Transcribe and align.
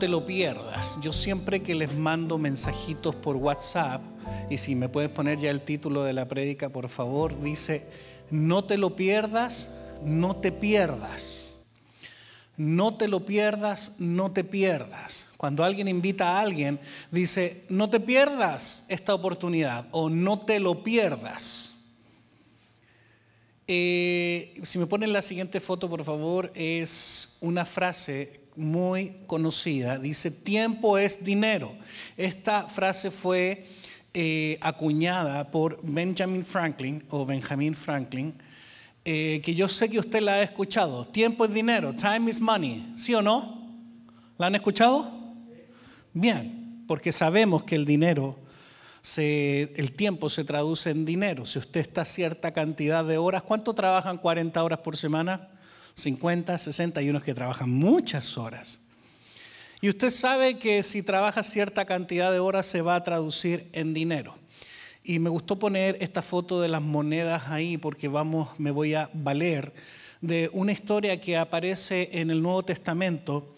te 0.00 0.08
lo 0.08 0.26
pierdas. 0.26 0.98
Yo 1.02 1.12
siempre 1.12 1.62
que 1.62 1.76
les 1.76 1.94
mando 1.94 2.38
mensajitos 2.38 3.14
por 3.14 3.36
WhatsApp, 3.36 4.00
y 4.48 4.56
si 4.56 4.74
me 4.74 4.88
puedes 4.88 5.10
poner 5.10 5.38
ya 5.38 5.50
el 5.50 5.60
título 5.60 6.02
de 6.02 6.14
la 6.14 6.26
prédica, 6.26 6.70
por 6.70 6.88
favor, 6.88 7.40
dice, 7.40 7.86
no 8.30 8.64
te 8.64 8.78
lo 8.78 8.96
pierdas, 8.96 9.78
no 10.02 10.36
te 10.36 10.50
pierdas. 10.50 11.46
No 12.56 12.94
te 12.94 13.08
lo 13.08 13.24
pierdas, 13.26 14.00
no 14.00 14.32
te 14.32 14.42
pierdas. 14.42 15.26
Cuando 15.36 15.64
alguien 15.64 15.86
invita 15.86 16.36
a 16.36 16.40
alguien, 16.40 16.80
dice, 17.10 17.64
no 17.68 17.88
te 17.90 18.00
pierdas 18.00 18.86
esta 18.88 19.14
oportunidad 19.14 19.86
o 19.92 20.08
no 20.08 20.40
te 20.40 20.60
lo 20.60 20.82
pierdas. 20.82 21.74
Eh, 23.66 24.60
si 24.64 24.78
me 24.78 24.86
ponen 24.86 25.12
la 25.12 25.22
siguiente 25.22 25.60
foto, 25.60 25.88
por 25.88 26.04
favor, 26.04 26.50
es 26.54 27.36
una 27.40 27.64
frase 27.64 28.39
muy 28.60 29.16
conocida. 29.26 29.98
Dice, 29.98 30.30
tiempo 30.30 30.98
es 30.98 31.24
dinero. 31.24 31.72
Esta 32.16 32.64
frase 32.64 33.10
fue 33.10 33.66
eh, 34.12 34.58
acuñada 34.60 35.50
por 35.50 35.80
Benjamin 35.82 36.44
Franklin 36.44 37.04
o 37.10 37.24
Benjamin 37.24 37.74
Franklin, 37.74 38.34
eh, 39.04 39.40
que 39.44 39.54
yo 39.54 39.68
sé 39.68 39.88
que 39.88 39.98
usted 39.98 40.20
la 40.20 40.34
ha 40.34 40.42
escuchado. 40.42 41.04
Tiempo 41.06 41.44
es 41.44 41.54
dinero, 41.54 41.92
time 41.92 42.30
is 42.30 42.40
money, 42.40 42.92
¿sí 42.96 43.14
o 43.14 43.22
no? 43.22 43.58
¿La 44.36 44.46
han 44.46 44.54
escuchado? 44.54 45.10
Bien, 46.12 46.84
porque 46.86 47.12
sabemos 47.12 47.62
que 47.62 47.76
el 47.76 47.84
dinero, 47.84 48.36
el 49.16 49.92
tiempo 49.92 50.28
se 50.28 50.44
traduce 50.44 50.90
en 50.90 51.04
dinero. 51.04 51.46
Si 51.46 51.58
usted 51.58 51.80
está 51.80 52.04
cierta 52.04 52.52
cantidad 52.52 53.04
de 53.04 53.16
horas, 53.16 53.42
¿cuánto 53.42 53.74
trabajan 53.74 54.18
40 54.18 54.62
horas 54.62 54.80
por 54.80 54.96
semana? 54.96 55.48
50, 55.94 56.56
60 56.56 57.02
y 57.02 57.10
unos 57.10 57.22
que 57.22 57.34
trabajan 57.34 57.70
muchas 57.70 58.36
horas. 58.38 58.80
Y 59.80 59.88
usted 59.88 60.10
sabe 60.10 60.58
que 60.58 60.82
si 60.82 61.02
trabaja 61.02 61.42
cierta 61.42 61.86
cantidad 61.86 62.30
de 62.30 62.38
horas 62.38 62.66
se 62.66 62.82
va 62.82 62.96
a 62.96 63.04
traducir 63.04 63.66
en 63.72 63.94
dinero. 63.94 64.34
Y 65.02 65.18
me 65.18 65.30
gustó 65.30 65.58
poner 65.58 65.96
esta 66.00 66.20
foto 66.20 66.60
de 66.60 66.68
las 66.68 66.82
monedas 66.82 67.48
ahí 67.48 67.78
porque 67.78 68.08
vamos, 68.08 68.48
me 68.58 68.70
voy 68.70 68.94
a 68.94 69.08
valer 69.14 69.72
de 70.20 70.50
una 70.52 70.72
historia 70.72 71.20
que 71.20 71.38
aparece 71.38 72.10
en 72.12 72.30
el 72.30 72.42
Nuevo 72.42 72.62
Testamento 72.62 73.54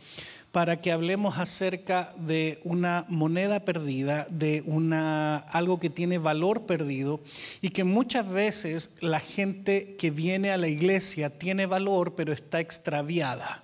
para 0.53 0.83
que 0.83 0.93
hablemos 0.93 1.39
acerca 1.39 2.13
de 2.19 2.61
una 2.63 3.07
moneda 3.09 3.61
perdida, 3.61 4.27
de 4.29 4.63
una, 4.67 5.39
algo 5.39 5.79
que 5.81 5.89
tiene 5.89 6.19
valor 6.19 6.67
perdido 6.67 7.21
y 7.63 7.71
que 7.71 7.85
muchas 7.85 8.29
veces 8.29 8.99
la 9.01 9.19
gente 9.19 9.97
que 9.99 10.11
viene 10.11 10.51
a 10.51 10.59
la 10.59 10.69
iglesia 10.69 11.39
tiene 11.39 11.65
valor 11.65 12.15
pero 12.15 12.35
está 12.35 12.61
extraviada. 12.61 13.63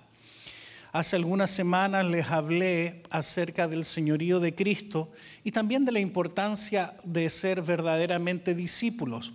Hace 0.91 1.15
algunas 1.15 1.51
semanas 1.51 2.03
les 2.07 2.25
hablé 2.31 3.03
acerca 3.11 3.67
del 3.67 3.83
señorío 3.83 4.39
de 4.39 4.55
Cristo 4.55 5.11
y 5.43 5.51
también 5.51 5.85
de 5.85 5.91
la 5.91 5.99
importancia 5.99 6.95
de 7.03 7.29
ser 7.29 7.61
verdaderamente 7.61 8.55
discípulos. 8.55 9.31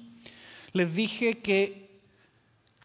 Les 0.73 0.93
dije 0.93 1.39
que 1.39 2.01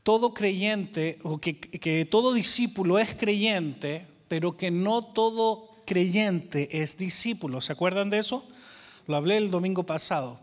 todo 0.04 0.36
creyente 0.36 1.17
o 1.23 1.39
que, 1.39 1.59
que 1.59 2.06
todo 2.06 2.33
discípulo 2.33 3.00
es 3.00 3.16
creyente, 3.16 4.06
pero 4.30 4.56
que 4.56 4.72
no 4.72 5.04
todo 5.04 5.70
creyente 5.86 6.82
es 6.82 6.98
discípulo. 6.98 7.60
¿Se 7.60 7.74
acuerdan 7.74 8.10
de 8.10 8.20
eso? 8.20 8.48
Lo 9.08 9.18
hablé 9.18 9.36
el 9.38 9.52
domingo 9.52 9.86
pasado. 9.86 10.40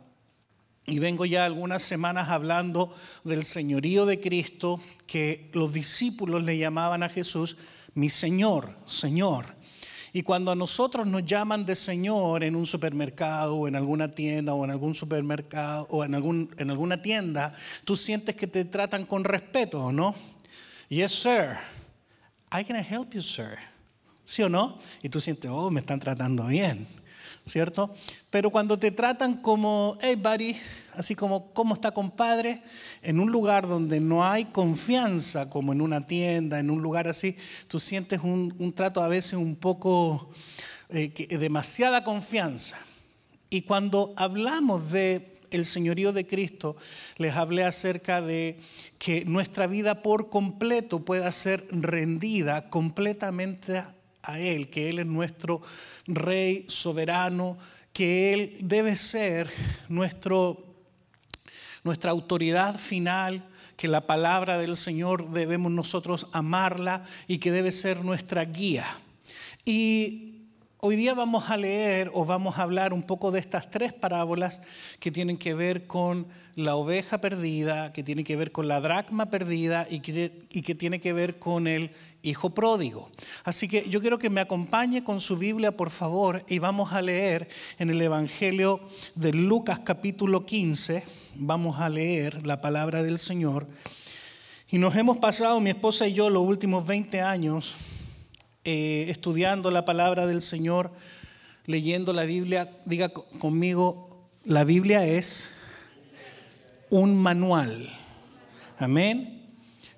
Y 0.87 0.99
vengo 0.99 1.25
ya 1.25 1.45
algunas 1.45 1.83
semanas 1.83 2.29
hablando 2.29 2.95
del 3.25 3.45
señorío 3.45 4.07
de 4.07 4.21
Cristo, 4.21 4.81
que 5.07 5.51
los 5.53 5.73
discípulos 5.73 6.45
le 6.45 6.59
llamaban 6.59 7.03
a 7.03 7.09
Jesús 7.09 7.57
mi 7.95 8.09
Señor, 8.09 8.71
Señor. 8.87 9.47
Y 10.13 10.23
cuando 10.23 10.53
a 10.53 10.55
nosotros 10.55 11.07
nos 11.07 11.25
llaman 11.25 11.67
de 11.67 11.75
Señor 11.75 12.43
en 12.43 12.57
un 12.57 12.67
supermercado 12.67 13.57
o 13.57 13.69
en 13.69 13.77
alguna 13.77 14.13
tienda 14.13 14.55
o 14.55 14.65
en 14.65 14.71
algún 14.71 14.95
supermercado 14.95 15.87
o 15.91 16.05
en, 16.05 16.15
algún, 16.15 16.55
en 16.57 16.71
alguna 16.71 17.03
tienda, 17.03 17.55
tú 17.85 17.97
sientes 17.97 18.35
que 18.35 18.47
te 18.47 18.65
tratan 18.65 19.07
con 19.07 19.25
respeto, 19.25 19.93
¿no? 19.93 20.15
Yes, 20.89 21.13
sir. 21.13 21.57
I 22.53 22.65
can 22.65 22.77
help 22.77 23.13
you, 23.13 23.21
sir. 23.21 23.59
¿Sí 24.27 24.43
o 24.43 24.51
no? 24.51 24.77
Y 25.03 25.09
tú 25.09 25.23
sientes, 25.23 25.51
oh, 25.51 25.71
me 25.71 25.81
están 25.81 26.01
tratando 26.01 26.47
bien. 26.49 26.87
¿cierto? 27.47 27.95
Pero 28.29 28.51
cuando 28.51 28.79
te 28.79 28.91
tratan 28.91 29.41
como, 29.41 29.97
hey 30.01 30.17
buddy, 30.17 30.57
así 30.95 31.15
como, 31.15 31.53
¿cómo 31.53 31.75
está 31.75 31.93
compadre? 31.93 32.61
En 33.03 33.21
un 33.21 33.31
lugar 33.31 33.69
donde 33.69 34.01
no 34.01 34.25
hay 34.25 34.47
confianza, 34.47 35.49
como 35.49 35.73
en 35.73 35.81
una 35.81 36.05
tienda, 36.05 36.59
en 36.59 36.71
un 36.71 36.83
lugar 36.83 37.07
así, 37.07 37.37
tú 37.69 37.79
sientes 37.79 38.21
un, 38.23 38.73
trato 38.75 39.01
a 39.01 39.09
veces 39.09 39.35
un 39.35 39.55
poco, 39.55 40.29
eh, 40.91 41.13
demasiada 41.39 42.03
confianza. 42.03 42.77
Y 43.49 43.63
cuando 43.63 44.13
hablamos 44.17 44.91
de 44.91 45.33
el 45.53 45.65
señorío 45.65 46.13
de 46.13 46.27
Cristo, 46.27 46.77
les 47.17 47.37
hablé 47.37 47.63
acerca 47.63 48.21
de 48.21 48.59
que 48.99 49.25
nuestra 49.25 49.69
vida 49.69 50.03
por 50.03 50.31
completo 50.31 51.05
pueda 51.05 51.31
ser 51.31 51.65
rendida 51.71 52.69
completamente 52.69 53.83
a 54.27 54.39
Él, 54.39 54.69
que 54.69 54.89
Él 54.89 54.99
es 54.99 55.07
nuestro 55.07 55.63
Rey 56.07 56.65
soberano, 56.69 57.57
que 57.93 58.33
Él 58.33 58.59
debe 58.61 58.97
ser 58.97 59.51
nuestro, 59.89 60.63
nuestra 61.85 62.11
autoridad 62.11 62.77
final, 62.77 63.49
que 63.77 63.89
la 63.89 64.07
palabra 64.07 64.59
del 64.59 64.77
Señor 64.77 65.31
debemos 65.31 65.71
nosotros 65.71 66.27
amarla 66.33 67.05
y 67.29 67.39
que 67.39 67.53
debe 67.53 67.73
ser 67.73 68.05
nuestra 68.05 68.45
guía. 68.45 68.87
Y 69.65 70.43
hoy 70.79 70.97
día 70.97 71.15
vamos 71.15 71.51
a 71.51 71.57
leer 71.57 72.11
o 72.15 72.25
vamos 72.25 72.59
a 72.59 72.63
hablar 72.63 72.93
un 72.93 73.03
poco 73.03 73.31
de 73.31 73.41
estas 73.41 73.71
tres 73.71 73.93
parábolas 73.93 74.61
que 75.01 75.11
tienen 75.11 75.37
que 75.37 75.55
ver 75.55 75.87
con 75.87 76.27
la 76.55 76.75
oveja 76.77 77.21
perdida, 77.21 77.93
que 77.93 78.03
tiene 78.03 78.25
que 78.25 78.35
ver 78.35 78.51
con 78.51 78.67
la 78.67 78.81
dracma 78.81 79.27
perdida 79.27 79.87
y 79.91 80.01
que, 80.01 80.47
y 80.51 80.63
que 80.63 80.75
tiene 80.75 81.01
que 81.01 81.13
ver 81.13 81.39
con 81.39 81.67
el 81.67 81.91
hijo 82.27 82.51
pródigo. 82.51 83.09
Así 83.45 83.69
que 83.69 83.89
yo 83.89 84.01
quiero 84.01 84.19
que 84.19 84.31
me 84.31 84.41
acompañe 84.41 85.05
con 85.05 85.21
su 85.21 85.37
Biblia, 85.37 85.77
por 85.77 85.91
favor, 85.91 86.45
y 86.49 86.59
vamos 86.59 86.93
a 86.93 87.01
leer 87.01 87.49
en 87.79 87.91
el 87.91 88.03
Evangelio 88.03 88.81
de 89.15 89.33
Lucas 89.33 89.81
capítulo 89.85 90.45
15, 90.45 91.05
vamos 91.37 91.81
a 91.81 91.89
leer 91.89 92.45
la 92.45 92.61
palabra 92.61 93.03
del 93.03 93.19
Señor. 93.19 93.67
Y 94.69 94.79
nos 94.79 94.97
hemos 94.97 95.19
pasado, 95.19 95.61
mi 95.61 95.71
esposa 95.71 96.09
y 96.09 96.15
yo, 96.15 96.29
los 96.29 96.43
últimos 96.43 96.85
20 96.85 97.21
años 97.21 97.77
eh, 98.65 99.07
estudiando 99.09 99.71
la 99.71 99.85
palabra 99.85 100.27
del 100.27 100.43
Señor, 100.43 100.91
leyendo 101.67 102.13
la 102.13 102.25
Biblia. 102.25 102.69
Diga 102.85 103.11
conmigo, 103.39 104.29
la 104.45 104.65
Biblia 104.65 105.07
es 105.07 105.53
un 106.91 107.17
manual. 107.17 107.89
Amén 108.79 109.36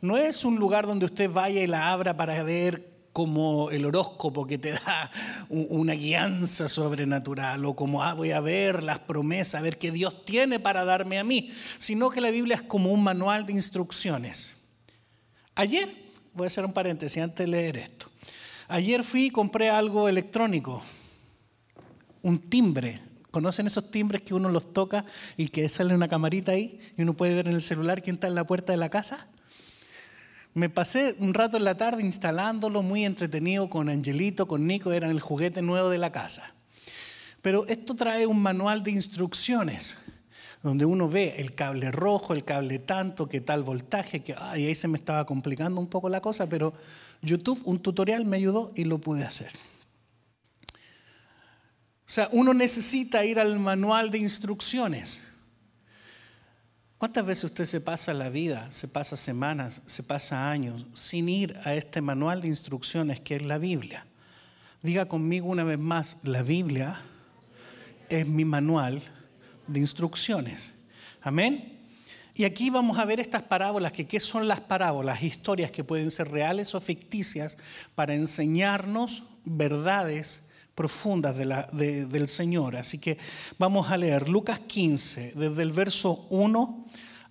no 0.00 0.16
es 0.16 0.44
un 0.44 0.56
lugar 0.56 0.86
donde 0.86 1.06
usted 1.06 1.30
vaya 1.30 1.62
y 1.62 1.66
la 1.66 1.92
abra 1.92 2.16
para 2.16 2.42
ver 2.42 2.98
como 3.12 3.70
el 3.70 3.84
horóscopo 3.84 4.46
que 4.46 4.58
te 4.58 4.70
da 4.70 5.10
una 5.48 5.94
guianza 5.94 6.68
sobrenatural 6.68 7.64
o 7.64 7.74
como 7.74 8.02
ah, 8.02 8.14
voy 8.14 8.30
a 8.30 8.40
ver 8.40 8.82
las 8.82 9.00
promesas, 9.00 9.56
a 9.56 9.62
ver 9.62 9.76
qué 9.76 9.90
Dios 9.90 10.24
tiene 10.24 10.60
para 10.60 10.84
darme 10.84 11.18
a 11.18 11.24
mí, 11.24 11.52
sino 11.78 12.10
que 12.10 12.20
la 12.20 12.30
Biblia 12.30 12.54
es 12.54 12.62
como 12.62 12.92
un 12.92 13.02
manual 13.02 13.44
de 13.44 13.54
instrucciones. 13.54 14.54
Ayer, 15.56 15.88
voy 16.32 16.44
a 16.44 16.46
hacer 16.46 16.64
un 16.64 16.72
paréntesis 16.72 17.20
antes 17.20 17.38
de 17.38 17.48
leer 17.48 17.78
esto, 17.78 18.08
ayer 18.68 19.02
fui 19.02 19.26
y 19.26 19.30
compré 19.30 19.68
algo 19.68 20.08
electrónico, 20.08 20.82
un 22.22 22.38
timbre. 22.38 23.00
¿Conocen 23.30 23.66
esos 23.66 23.90
timbres 23.90 24.22
que 24.22 24.32
uno 24.32 24.48
los 24.48 24.72
toca 24.72 25.04
y 25.36 25.48
que 25.48 25.68
sale 25.68 25.94
una 25.94 26.08
camarita 26.08 26.52
ahí 26.52 26.80
y 26.96 27.02
uno 27.02 27.14
puede 27.14 27.34
ver 27.34 27.48
en 27.48 27.54
el 27.54 27.62
celular 27.62 28.02
quién 28.02 28.14
está 28.14 28.26
en 28.26 28.34
la 28.34 28.44
puerta 28.44 28.72
de 28.72 28.78
la 28.78 28.88
casa? 28.88 29.28
Me 30.54 30.68
pasé 30.68 31.14
un 31.18 31.34
rato 31.34 31.56
en 31.56 31.64
la 31.64 31.76
tarde 31.76 32.02
instalándolo, 32.02 32.82
muy 32.82 33.04
entretenido 33.04 33.68
con 33.70 33.88
Angelito, 33.88 34.48
con 34.48 34.66
Nico, 34.66 34.92
eran 34.92 35.10
el 35.10 35.20
juguete 35.20 35.62
nuevo 35.62 35.88
de 35.90 35.98
la 35.98 36.10
casa. 36.10 36.52
Pero 37.42 37.66
esto 37.66 37.94
trae 37.94 38.26
un 38.26 38.42
manual 38.42 38.82
de 38.82 38.90
instrucciones, 38.90 39.98
donde 40.62 40.84
uno 40.84 41.08
ve 41.08 41.36
el 41.38 41.54
cable 41.54 41.90
rojo, 41.92 42.34
el 42.34 42.44
cable 42.44 42.78
tanto, 42.80 43.28
qué 43.28 43.40
tal 43.40 43.62
voltaje, 43.62 44.22
que 44.22 44.34
ahí 44.36 44.74
se 44.74 44.88
me 44.88 44.98
estaba 44.98 45.24
complicando 45.24 45.80
un 45.80 45.86
poco 45.86 46.08
la 46.08 46.20
cosa, 46.20 46.48
pero 46.48 46.72
YouTube, 47.22 47.60
un 47.64 47.80
tutorial 47.80 48.24
me 48.24 48.36
ayudó 48.36 48.72
y 48.74 48.84
lo 48.84 48.98
pude 48.98 49.24
hacer. 49.24 49.52
O 52.08 52.10
sea, 52.10 52.28
uno 52.32 52.54
necesita 52.54 53.24
ir 53.24 53.38
al 53.38 53.58
manual 53.58 54.10
de 54.10 54.18
instrucciones. 54.18 55.27
¿Cuántas 56.98 57.24
veces 57.24 57.44
usted 57.44 57.64
se 57.64 57.80
pasa 57.80 58.12
la 58.12 58.28
vida, 58.28 58.68
se 58.72 58.88
pasa 58.88 59.16
semanas, 59.16 59.82
se 59.86 60.02
pasa 60.02 60.50
años 60.50 60.84
sin 60.94 61.28
ir 61.28 61.56
a 61.64 61.74
este 61.74 62.00
manual 62.00 62.40
de 62.40 62.48
instrucciones 62.48 63.20
que 63.20 63.36
es 63.36 63.42
la 63.42 63.58
Biblia? 63.58 64.04
Diga 64.82 65.06
conmigo 65.06 65.46
una 65.46 65.62
vez 65.62 65.78
más, 65.78 66.16
la 66.24 66.42
Biblia 66.42 67.00
es 68.08 68.26
mi 68.26 68.44
manual 68.44 69.00
de 69.68 69.78
instrucciones. 69.78 70.74
Amén. 71.22 71.78
Y 72.34 72.44
aquí 72.44 72.68
vamos 72.68 72.98
a 72.98 73.04
ver 73.04 73.20
estas 73.20 73.42
parábolas, 73.42 73.92
que 73.92 74.08
qué 74.08 74.18
son 74.18 74.48
las 74.48 74.60
parábolas, 74.60 75.22
historias 75.22 75.70
que 75.70 75.84
pueden 75.84 76.10
ser 76.10 76.28
reales 76.32 76.74
o 76.74 76.80
ficticias 76.80 77.58
para 77.94 78.14
enseñarnos 78.14 79.22
verdades 79.44 80.47
profundas 80.78 81.36
del 81.36 82.28
Señor. 82.28 82.76
Así 82.76 83.00
que 83.00 83.18
vamos 83.58 83.90
a 83.90 83.96
leer 83.96 84.28
Lucas 84.28 84.60
15, 84.60 85.32
desde 85.34 85.62
el 85.64 85.72
verso 85.72 86.28
1 86.30 86.86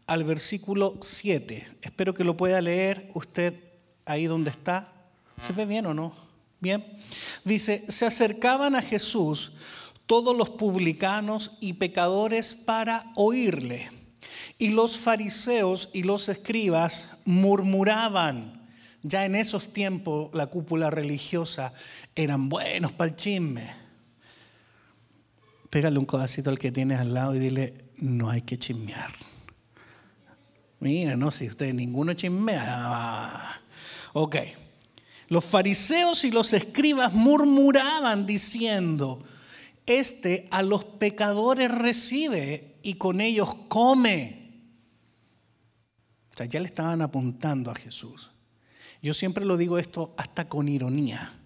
al 0.06 0.26
versículo 0.26 0.98
7. 1.00 1.66
Espero 1.82 2.14
que 2.14 2.26
lo 2.26 2.36
pueda 2.36 2.60
leer 2.60 3.10
usted 3.14 3.54
ahí 4.06 4.26
donde 4.26 4.50
está. 4.50 4.92
¿Se 5.40 5.54
ve 5.54 5.66
bien 5.66 5.86
o 5.86 5.94
no? 5.94 6.14
Bien. 6.60 6.84
Dice, 7.46 7.86
se 7.88 8.06
acercaban 8.06 8.76
a 8.76 8.82
Jesús 8.82 9.54
todos 10.08 10.36
los 10.36 10.50
publicanos 10.50 11.52
y 11.62 11.72
pecadores 11.72 12.54
para 12.54 13.06
oírle. 13.16 13.90
Y 14.58 14.72
los 14.72 14.98
fariseos 14.98 15.88
y 15.94 16.04
los 16.04 16.28
escribas 16.28 17.20
murmuraban. 17.24 18.68
Ya 19.04 19.24
en 19.24 19.36
esos 19.36 19.72
tiempos 19.72 20.32
la 20.34 20.48
cúpula 20.48 20.90
religiosa 20.90 21.72
eran 22.18 22.50
buenos 22.50 22.92
para 22.92 23.12
el 23.12 23.16
chisme. 23.16 23.74
Pégale 25.70 26.00
un 26.00 26.06
codacito 26.06 26.50
al 26.50 26.58
que 26.58 26.72
tienes 26.72 27.00
al 27.00 27.14
lado 27.14 27.36
y 27.36 27.40
dile, 27.40 27.74
no 27.98 28.30
hay 28.30 28.42
que 28.42 28.58
chismear. 28.58 29.12
Mira, 30.80 31.16
no, 31.16 31.32
si 31.32 31.48
usted 31.48 31.74
ninguno 31.74 32.14
chismea. 32.14 33.62
Ok. 34.14 34.36
Los 35.30 35.46
fariseos 35.46 36.24
y 36.24 36.32
los 36.32 36.54
escribas 36.54 37.14
murmuraban 37.14 38.26
diciendo, 38.26 39.24
este 39.86 40.48
a 40.52 40.64
los 40.64 40.86
pecadores 40.86 41.70
recibe 41.72 42.76
y 42.82 42.96
con 42.96 43.22
ellos 43.22 43.54
come. 43.68 44.48
O 46.34 46.38
sea, 46.38 46.46
ya 46.46 46.60
le 46.60 46.68
estaban 46.68 47.02
apuntando 47.02 47.72
a 47.72 47.76
Jesús. 47.76 48.32
Yo 49.02 49.14
siempre 49.14 49.46
lo 49.46 49.58
digo 49.58 49.78
esto 49.78 50.14
hasta 50.18 50.48
con 50.48 50.70
ironía. 50.70 51.37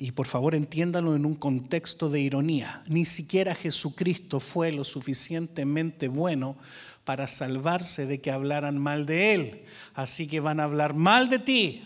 Y 0.00 0.12
por 0.12 0.28
favor 0.28 0.54
entiéndalo 0.54 1.16
en 1.16 1.26
un 1.26 1.34
contexto 1.34 2.08
de 2.08 2.20
ironía. 2.20 2.84
Ni 2.86 3.04
siquiera 3.04 3.56
Jesucristo 3.56 4.38
fue 4.38 4.70
lo 4.70 4.84
suficientemente 4.84 6.06
bueno 6.06 6.56
para 7.04 7.26
salvarse 7.26 8.06
de 8.06 8.20
que 8.20 8.30
hablaran 8.30 8.78
mal 8.78 9.06
de 9.06 9.34
Él. 9.34 9.64
Así 9.94 10.28
que 10.28 10.38
van 10.38 10.60
a 10.60 10.64
hablar 10.64 10.94
mal 10.94 11.28
de 11.28 11.40
ti. 11.40 11.82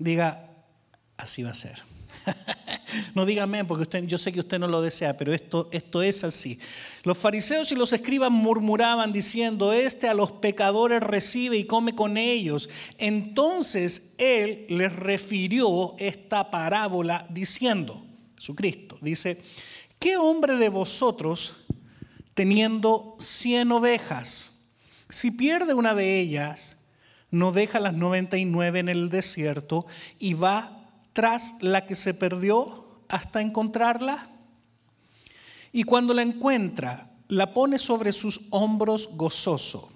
Diga, 0.00 0.50
así 1.16 1.44
va 1.44 1.50
a 1.50 1.54
ser. 1.54 1.91
no 3.14 3.26
diga 3.26 3.44
amén, 3.44 3.66
porque 3.66 4.06
yo 4.06 4.18
sé 4.18 4.32
que 4.32 4.40
usted 4.40 4.58
no 4.58 4.68
lo 4.68 4.80
desea, 4.80 5.16
pero 5.16 5.32
esto, 5.32 5.68
esto 5.72 6.02
es 6.02 6.24
así. 6.24 6.58
Los 7.02 7.18
fariseos 7.18 7.72
y 7.72 7.74
los 7.74 7.92
escribas 7.92 8.30
murmuraban 8.30 9.12
diciendo, 9.12 9.72
este 9.72 10.08
a 10.08 10.14
los 10.14 10.32
pecadores 10.32 11.00
recibe 11.00 11.56
y 11.56 11.64
come 11.64 11.94
con 11.94 12.16
ellos. 12.16 12.68
Entonces 12.98 14.14
él 14.18 14.66
les 14.68 14.94
refirió 14.94 15.94
esta 15.98 16.50
parábola 16.50 17.26
diciendo, 17.30 18.04
Jesucristo, 18.36 18.98
dice, 19.00 19.40
¿qué 19.98 20.16
hombre 20.16 20.56
de 20.56 20.68
vosotros 20.68 21.62
teniendo 22.34 23.16
cien 23.18 23.72
ovejas, 23.72 24.70
si 25.08 25.30
pierde 25.30 25.74
una 25.74 25.94
de 25.94 26.18
ellas, 26.18 26.78
no 27.30 27.52
deja 27.52 27.80
las 27.80 27.94
99 27.94 28.80
en 28.80 28.88
el 28.88 29.10
desierto 29.10 29.86
y 30.18 30.34
va 30.34 30.81
tras 31.12 31.62
la 31.62 31.86
que 31.86 31.94
se 31.94 32.14
perdió 32.14 33.02
hasta 33.08 33.40
encontrarla. 33.40 34.28
Y 35.72 35.84
cuando 35.84 36.14
la 36.14 36.22
encuentra, 36.22 37.10
la 37.28 37.54
pone 37.54 37.78
sobre 37.78 38.12
sus 38.12 38.40
hombros 38.50 39.10
gozoso. 39.12 39.90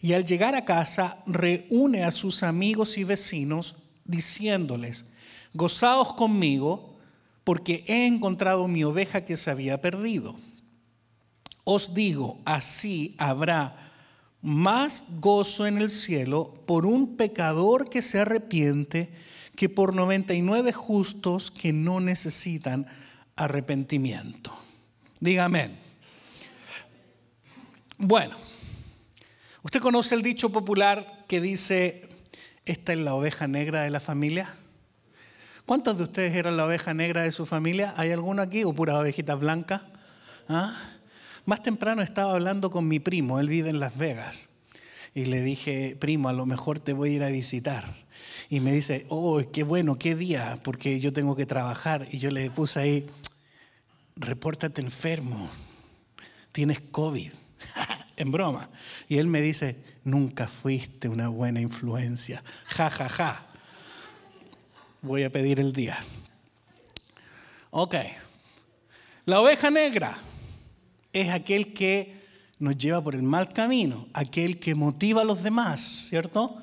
Y 0.00 0.14
al 0.14 0.24
llegar 0.24 0.54
a 0.54 0.64
casa, 0.64 1.22
reúne 1.26 2.04
a 2.04 2.10
sus 2.10 2.42
amigos 2.42 2.96
y 2.96 3.04
vecinos, 3.04 3.76
diciéndoles, 4.04 5.12
gozaos 5.52 6.14
conmigo, 6.14 6.96
porque 7.44 7.84
he 7.86 8.06
encontrado 8.06 8.66
mi 8.66 8.82
oveja 8.84 9.24
que 9.24 9.36
se 9.36 9.50
había 9.50 9.80
perdido. 9.80 10.36
Os 11.64 11.94
digo, 11.94 12.40
así 12.44 13.14
habrá 13.18 13.92
más 14.42 15.20
gozo 15.20 15.66
en 15.66 15.78
el 15.78 15.90
cielo 15.90 16.54
por 16.66 16.86
un 16.86 17.16
pecador 17.16 17.90
que 17.90 18.02
se 18.02 18.20
arrepiente 18.20 19.10
que 19.60 19.68
por 19.68 19.94
99 19.94 20.72
justos 20.72 21.50
que 21.50 21.74
no 21.74 22.00
necesitan 22.00 22.86
arrepentimiento. 23.36 24.58
Dígame. 25.20 25.68
Bueno, 27.98 28.36
¿usted 29.62 29.80
conoce 29.80 30.14
el 30.14 30.22
dicho 30.22 30.48
popular 30.48 31.26
que 31.28 31.42
dice, 31.42 32.08
esta 32.64 32.94
es 32.94 33.00
la 33.00 33.12
oveja 33.12 33.48
negra 33.48 33.82
de 33.82 33.90
la 33.90 34.00
familia? 34.00 34.54
¿Cuántos 35.66 35.98
de 35.98 36.04
ustedes 36.04 36.34
eran 36.34 36.56
la 36.56 36.64
oveja 36.64 36.94
negra 36.94 37.24
de 37.24 37.30
su 37.30 37.44
familia? 37.44 37.92
¿Hay 37.98 38.12
alguno 38.12 38.40
aquí 38.40 38.64
o 38.64 38.72
pura 38.72 38.98
ovejita 38.98 39.34
blanca? 39.34 39.86
¿Ah? 40.48 40.74
Más 41.44 41.62
temprano 41.62 42.00
estaba 42.00 42.32
hablando 42.32 42.70
con 42.70 42.88
mi 42.88 42.98
primo, 42.98 43.38
él 43.38 43.48
vive 43.50 43.68
en 43.68 43.78
Las 43.78 43.98
Vegas, 43.98 44.48
y 45.14 45.26
le 45.26 45.42
dije, 45.42 45.98
primo, 46.00 46.30
a 46.30 46.32
lo 46.32 46.46
mejor 46.46 46.80
te 46.80 46.94
voy 46.94 47.10
a 47.10 47.12
ir 47.12 47.22
a 47.24 47.28
visitar 47.28 48.08
y 48.48 48.60
me 48.60 48.72
dice, 48.72 49.06
oh, 49.08 49.40
qué 49.52 49.62
bueno, 49.62 49.98
qué 49.98 50.14
día, 50.14 50.58
porque 50.62 51.00
yo 51.00 51.12
tengo 51.12 51.36
que 51.36 51.46
trabajar. 51.46 52.06
Y 52.10 52.18
yo 52.18 52.30
le 52.30 52.50
puse 52.50 52.80
ahí, 52.80 53.06
repórtate 54.16 54.80
enfermo, 54.80 55.50
tienes 56.52 56.80
COVID, 56.80 57.32
en 58.16 58.32
broma. 58.32 58.70
Y 59.08 59.18
él 59.18 59.26
me 59.26 59.40
dice, 59.40 59.82
nunca 60.04 60.48
fuiste 60.48 61.08
una 61.08 61.28
buena 61.28 61.60
influencia, 61.60 62.42
ja, 62.66 62.90
ja, 62.90 63.08
ja. 63.08 63.46
Voy 65.02 65.22
a 65.22 65.30
pedir 65.30 65.60
el 65.60 65.72
día. 65.72 65.98
Ok, 67.70 67.94
la 69.26 69.40
oveja 69.40 69.70
negra 69.70 70.18
es 71.12 71.30
aquel 71.30 71.72
que 71.72 72.20
nos 72.58 72.76
lleva 72.76 73.02
por 73.02 73.14
el 73.14 73.22
mal 73.22 73.48
camino, 73.48 74.08
aquel 74.12 74.58
que 74.58 74.74
motiva 74.74 75.22
a 75.22 75.24
los 75.24 75.42
demás, 75.42 76.06
¿cierto? 76.08 76.60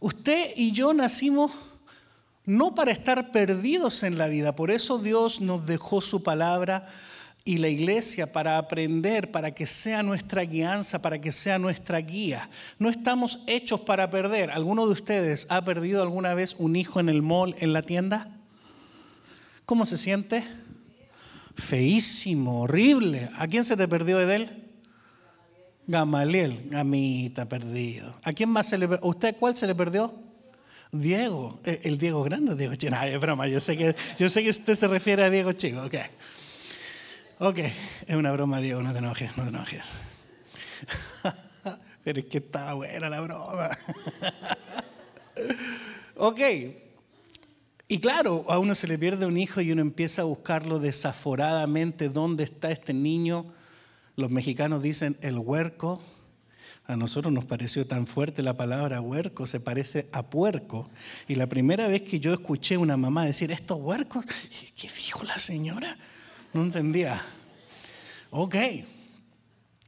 Usted 0.00 0.52
y 0.56 0.72
yo 0.72 0.92
nacimos 0.92 1.52
no 2.44 2.74
para 2.74 2.92
estar 2.92 3.32
perdidos 3.32 4.02
en 4.02 4.18
la 4.18 4.28
vida, 4.28 4.54
por 4.54 4.70
eso 4.70 4.98
Dios 4.98 5.40
nos 5.40 5.66
dejó 5.66 6.00
su 6.00 6.22
palabra 6.22 6.88
y 7.44 7.58
la 7.58 7.68
iglesia 7.68 8.32
para 8.32 8.58
aprender, 8.58 9.30
para 9.30 9.52
que 9.52 9.66
sea 9.66 10.02
nuestra 10.02 10.42
guianza, 10.42 11.00
para 11.00 11.20
que 11.20 11.30
sea 11.30 11.58
nuestra 11.58 11.98
guía. 11.98 12.48
No 12.78 12.90
estamos 12.90 13.38
hechos 13.46 13.80
para 13.80 14.10
perder. 14.10 14.50
¿Alguno 14.50 14.84
de 14.84 14.92
ustedes 14.92 15.46
ha 15.48 15.64
perdido 15.64 16.02
alguna 16.02 16.34
vez 16.34 16.56
un 16.58 16.74
hijo 16.74 16.98
en 16.98 17.08
el 17.08 17.22
mall, 17.22 17.54
en 17.60 17.72
la 17.72 17.82
tienda? 17.82 18.36
¿Cómo 19.64 19.86
se 19.86 19.96
siente? 19.96 20.44
Feísimo, 21.54 22.62
horrible. 22.62 23.30
¿A 23.36 23.46
quién 23.46 23.64
se 23.64 23.76
te 23.76 23.86
perdió 23.86 24.20
Edel? 24.20 24.65
Gamaliel, 25.86 26.68
gamita 26.68 27.48
perdido. 27.48 28.14
¿A 28.24 28.32
quién 28.32 28.48
más 28.48 28.68
se 28.68 28.78
le 28.78 28.88
perdió? 28.88 29.06
¿Usted 29.08 29.36
cuál 29.38 29.56
se 29.56 29.66
le 29.66 29.74
perdió? 29.74 30.12
Diego, 30.90 31.60
eh, 31.64 31.80
el 31.84 31.98
Diego 31.98 32.22
grande, 32.22 32.56
Diego 32.56 32.74
chico. 32.74 32.94
No, 32.94 33.02
es 33.02 33.20
broma, 33.20 33.46
yo 33.48 33.60
sé, 33.60 33.76
que, 33.76 33.94
yo 34.18 34.28
sé 34.28 34.42
que 34.42 34.50
usted 34.50 34.74
se 34.74 34.88
refiere 34.88 35.22
a 35.24 35.30
Diego 35.30 35.52
chico, 35.52 35.82
ok. 35.82 35.94
Ok, 37.38 37.58
es 37.58 38.16
una 38.16 38.32
broma, 38.32 38.60
Diego, 38.60 38.82
no 38.82 38.92
te 38.92 38.98
enojes, 38.98 39.36
no 39.36 39.44
te 39.44 39.50
enojes. 39.50 40.00
Pero 42.04 42.20
es 42.20 42.26
que 42.26 42.38
está 42.38 42.72
buena 42.74 43.08
la 43.08 43.20
broma. 43.20 43.68
ok, 46.16 46.40
y 47.88 48.00
claro, 48.00 48.44
a 48.48 48.58
uno 48.58 48.74
se 48.74 48.88
le 48.88 48.98
pierde 48.98 49.26
un 49.26 49.36
hijo 49.36 49.60
y 49.60 49.70
uno 49.70 49.80
empieza 49.80 50.22
a 50.22 50.24
buscarlo 50.24 50.80
desaforadamente, 50.80 52.08
¿dónde 52.08 52.42
está 52.42 52.72
este 52.72 52.92
niño? 52.92 53.46
Los 54.16 54.30
mexicanos 54.30 54.82
dicen 54.82 55.16
el 55.20 55.38
huerco. 55.38 56.02
A 56.88 56.96
nosotros 56.96 57.32
nos 57.32 57.44
pareció 57.44 57.86
tan 57.86 58.06
fuerte 58.06 58.42
la 58.42 58.56
palabra 58.56 59.00
huerco, 59.00 59.46
se 59.46 59.58
parece 59.58 60.08
a 60.12 60.22
puerco. 60.30 60.88
Y 61.26 61.34
la 61.34 61.48
primera 61.48 61.88
vez 61.88 62.02
que 62.02 62.20
yo 62.20 62.32
escuché 62.32 62.76
una 62.76 62.96
mamá 62.96 63.24
decir, 63.26 63.50
estos 63.50 63.80
huercos, 63.80 64.24
¿qué 64.76 64.88
dijo 64.96 65.24
la 65.24 65.36
señora? 65.36 65.98
No 66.52 66.62
entendía. 66.62 67.20
Ok. 68.30 68.54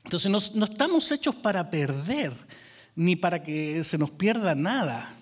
Entonces 0.04 0.54
no 0.54 0.64
estamos 0.64 1.10
hechos 1.12 1.36
para 1.36 1.70
perder, 1.70 2.32
ni 2.96 3.14
para 3.14 3.42
que 3.42 3.84
se 3.84 3.96
nos 3.96 4.10
pierda 4.10 4.54
nada. 4.54 5.14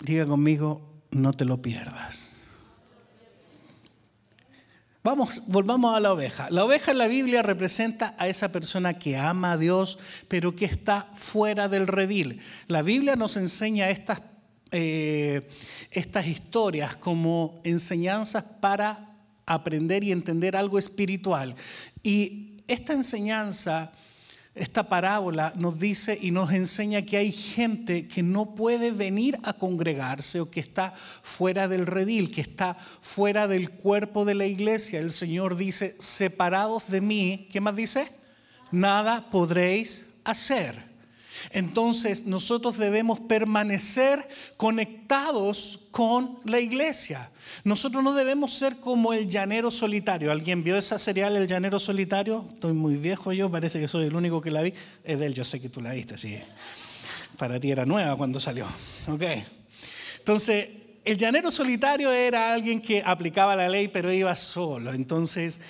Diga 0.00 0.26
conmigo, 0.26 1.02
no 1.10 1.32
te 1.32 1.44
lo 1.44 1.60
pierdas. 1.60 2.29
Vamos, 5.02 5.44
volvamos 5.46 5.96
a 5.96 6.00
la 6.00 6.12
oveja. 6.12 6.48
La 6.50 6.62
oveja 6.62 6.90
en 6.90 6.98
la 6.98 7.06
Biblia 7.06 7.40
representa 7.40 8.14
a 8.18 8.28
esa 8.28 8.52
persona 8.52 8.98
que 8.98 9.16
ama 9.16 9.52
a 9.52 9.56
Dios, 9.56 9.98
pero 10.28 10.54
que 10.54 10.66
está 10.66 11.08
fuera 11.14 11.70
del 11.70 11.86
redil. 11.86 12.40
La 12.68 12.82
Biblia 12.82 13.16
nos 13.16 13.38
enseña 13.38 13.88
estas, 13.88 14.20
eh, 14.72 15.48
estas 15.90 16.26
historias 16.26 16.96
como 16.96 17.56
enseñanzas 17.64 18.44
para 18.44 19.16
aprender 19.46 20.04
y 20.04 20.12
entender 20.12 20.54
algo 20.54 20.78
espiritual. 20.78 21.56
Y 22.02 22.58
esta 22.68 22.92
enseñanza, 22.92 23.92
esta 24.60 24.88
parábola 24.88 25.54
nos 25.56 25.78
dice 25.78 26.18
y 26.20 26.30
nos 26.30 26.52
enseña 26.52 27.00
que 27.02 27.16
hay 27.16 27.32
gente 27.32 28.06
que 28.06 28.22
no 28.22 28.54
puede 28.54 28.92
venir 28.92 29.38
a 29.42 29.54
congregarse 29.54 30.38
o 30.38 30.50
que 30.50 30.60
está 30.60 30.94
fuera 31.22 31.66
del 31.66 31.86
redil, 31.86 32.30
que 32.30 32.42
está 32.42 32.74
fuera 33.00 33.48
del 33.48 33.70
cuerpo 33.70 34.26
de 34.26 34.34
la 34.34 34.44
iglesia. 34.44 35.00
El 35.00 35.12
Señor 35.12 35.56
dice, 35.56 35.96
separados 35.98 36.90
de 36.90 37.00
mí, 37.00 37.48
¿qué 37.50 37.60
más 37.62 37.74
dice? 37.74 38.12
Nada 38.70 39.30
podréis 39.30 40.16
hacer. 40.24 40.90
Entonces 41.52 42.26
nosotros 42.26 42.76
debemos 42.76 43.18
permanecer 43.18 44.22
conectados 44.58 45.88
con 45.90 46.38
la 46.44 46.60
iglesia. 46.60 47.30
Nosotros 47.64 48.02
no 48.02 48.12
debemos 48.14 48.54
ser 48.54 48.76
como 48.76 49.12
el 49.12 49.28
llanero 49.28 49.70
solitario. 49.70 50.30
¿Alguien 50.30 50.62
vio 50.62 50.76
esa 50.76 50.98
serial, 50.98 51.36
El 51.36 51.46
llanero 51.46 51.78
solitario? 51.78 52.44
Estoy 52.52 52.72
muy 52.72 52.96
viejo 52.96 53.32
yo, 53.32 53.50
parece 53.50 53.80
que 53.80 53.88
soy 53.88 54.06
el 54.06 54.14
único 54.14 54.40
que 54.40 54.50
la 54.50 54.62
vi. 54.62 54.72
Es 55.04 55.18
de 55.18 55.26
él, 55.26 55.34
yo 55.34 55.44
sé 55.44 55.60
que 55.60 55.68
tú 55.68 55.80
la 55.80 55.92
viste, 55.92 56.16
sí. 56.16 56.38
Para 57.36 57.58
ti 57.60 57.70
era 57.70 57.86
nueva 57.86 58.16
cuando 58.16 58.40
salió. 58.40 58.66
Ok. 59.06 59.22
Entonces, 60.18 60.68
el 61.04 61.16
llanero 61.16 61.50
solitario 61.50 62.12
era 62.12 62.52
alguien 62.52 62.80
que 62.80 63.02
aplicaba 63.04 63.56
la 63.56 63.68
ley, 63.68 63.88
pero 63.88 64.12
iba 64.12 64.34
solo. 64.36 64.92
Entonces, 64.92 65.60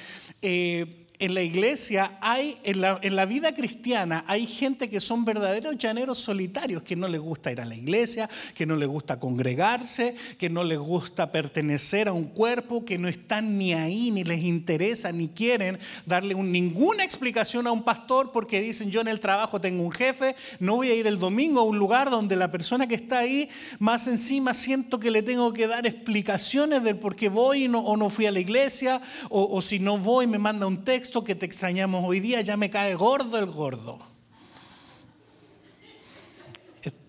eh, 0.42 1.06
en 1.20 1.34
la 1.34 1.42
iglesia 1.42 2.18
hay, 2.22 2.58
en 2.64 2.80
la, 2.80 3.24
vida 3.26 3.54
cristiana, 3.54 4.24
hay 4.26 4.46
gente 4.46 4.88
que 4.88 5.00
son 5.00 5.26
verdaderos 5.26 5.76
llaneros 5.76 6.18
solitarios, 6.18 6.82
que 6.82 6.96
no 6.96 7.06
les 7.06 7.20
gusta 7.20 7.52
ir 7.52 7.60
a 7.60 7.66
la 7.66 7.76
iglesia, 7.76 8.28
que 8.54 8.64
no 8.64 8.74
les 8.74 8.88
gusta 8.88 9.20
congregarse, 9.20 10.16
que 10.38 10.48
no 10.48 10.64
les 10.64 10.78
gusta 10.78 11.30
pertenecer 11.30 12.08
a 12.08 12.14
un 12.14 12.24
cuerpo, 12.24 12.86
que 12.86 12.96
no 12.96 13.06
están 13.06 13.58
ni 13.58 13.74
ahí, 13.74 14.10
ni 14.10 14.24
les 14.24 14.42
interesa, 14.42 15.12
ni 15.12 15.28
quieren 15.28 15.78
darle 16.06 16.34
ninguna 16.34 17.04
explicación 17.04 17.66
a 17.66 17.72
un 17.72 17.82
pastor 17.82 18.32
porque 18.32 18.62
dicen 18.62 18.90
yo 18.90 19.02
en 19.02 19.08
el 19.08 19.20
trabajo 19.20 19.60
tengo 19.60 19.82
un 19.82 19.92
jefe, 19.92 20.34
no 20.58 20.76
voy 20.76 20.90
a 20.90 20.94
ir 20.94 21.06
el 21.06 21.18
domingo 21.18 21.60
a 21.60 21.64
un 21.64 21.78
lugar 21.78 22.08
donde 22.08 22.34
la 22.34 22.50
persona 22.50 22.86
que 22.86 22.94
está 22.94 23.18
ahí, 23.18 23.50
más 23.78 24.08
encima 24.08 24.54
siento 24.54 24.98
que 24.98 25.10
le 25.10 25.22
tengo 25.22 25.52
que 25.52 25.66
dar 25.66 25.86
explicaciones 25.86 26.82
del 26.82 26.96
por 26.96 27.14
qué 27.14 27.28
voy 27.28 27.66
o 27.66 27.96
no 27.98 28.08
fui 28.08 28.24
a 28.24 28.32
la 28.32 28.40
iglesia, 28.40 29.02
o 29.28 29.60
si 29.60 29.78
no 29.78 29.98
voy 29.98 30.26
me 30.26 30.38
manda 30.38 30.66
un 30.66 30.82
texto 30.82 31.09
que 31.24 31.34
te 31.34 31.46
extrañamos 31.46 32.04
hoy 32.06 32.20
día, 32.20 32.40
ya 32.40 32.56
me 32.56 32.70
cae 32.70 32.94
gordo 32.94 33.38
el 33.38 33.46
gordo. 33.46 33.98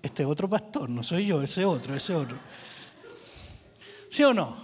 Este 0.02 0.26
otro 0.26 0.50
pastor, 0.50 0.90
no 0.90 1.04
soy 1.04 1.28
yo, 1.28 1.42
ese 1.42 1.64
otro, 1.64 1.96
ese 1.96 2.16
otro. 2.16 2.38
¿Sí 4.10 4.24
o 4.24 4.34
no? 4.34 4.58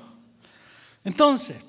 Entonces, 1.03 1.63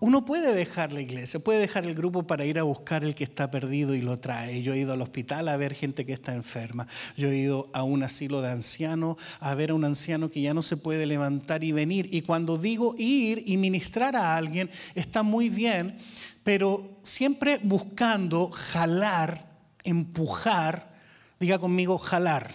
Uno 0.00 0.24
puede 0.24 0.54
dejar 0.54 0.92
la 0.92 1.00
iglesia, 1.00 1.40
puede 1.40 1.58
dejar 1.58 1.84
el 1.84 1.94
grupo 1.94 2.24
para 2.24 2.44
ir 2.44 2.60
a 2.60 2.62
buscar 2.62 3.02
el 3.02 3.16
que 3.16 3.24
está 3.24 3.50
perdido 3.50 3.96
y 3.96 4.00
lo 4.00 4.16
trae. 4.16 4.62
Yo 4.62 4.72
he 4.72 4.78
ido 4.78 4.92
al 4.92 5.02
hospital 5.02 5.48
a 5.48 5.56
ver 5.56 5.74
gente 5.74 6.06
que 6.06 6.12
está 6.12 6.34
enferma. 6.34 6.86
Yo 7.16 7.28
he 7.30 7.36
ido 7.36 7.68
a 7.72 7.82
un 7.82 8.04
asilo 8.04 8.40
de 8.40 8.48
ancianos 8.48 9.16
a 9.40 9.54
ver 9.56 9.70
a 9.70 9.74
un 9.74 9.84
anciano 9.84 10.30
que 10.30 10.40
ya 10.40 10.54
no 10.54 10.62
se 10.62 10.76
puede 10.76 11.04
levantar 11.04 11.64
y 11.64 11.72
venir. 11.72 12.08
Y 12.12 12.22
cuando 12.22 12.58
digo 12.58 12.94
ir 12.96 13.42
y 13.44 13.56
ministrar 13.56 14.14
a 14.14 14.36
alguien, 14.36 14.70
está 14.94 15.24
muy 15.24 15.48
bien, 15.48 15.98
pero 16.44 17.00
siempre 17.02 17.58
buscando 17.64 18.50
jalar, 18.50 19.48
empujar, 19.82 20.94
diga 21.40 21.58
conmigo, 21.58 21.98
jalar, 21.98 22.48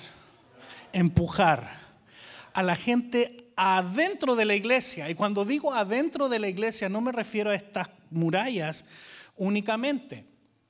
empujar 0.93 1.69
a 2.53 2.63
la 2.63 2.77
gente 2.77 3.42
adentro 3.55 4.35
de 4.35 4.45
la 4.45 4.55
iglesia. 4.55 5.09
Y 5.09 5.15
cuando 5.15 5.45
digo 5.45 5.73
adentro 5.73 6.29
de 6.29 6.39
la 6.39 6.47
iglesia 6.47 6.89
no 6.89 7.01
me 7.01 7.11
refiero 7.11 7.49
a 7.49 7.55
estas 7.55 7.89
murallas 8.09 8.85
únicamente. 9.37 10.25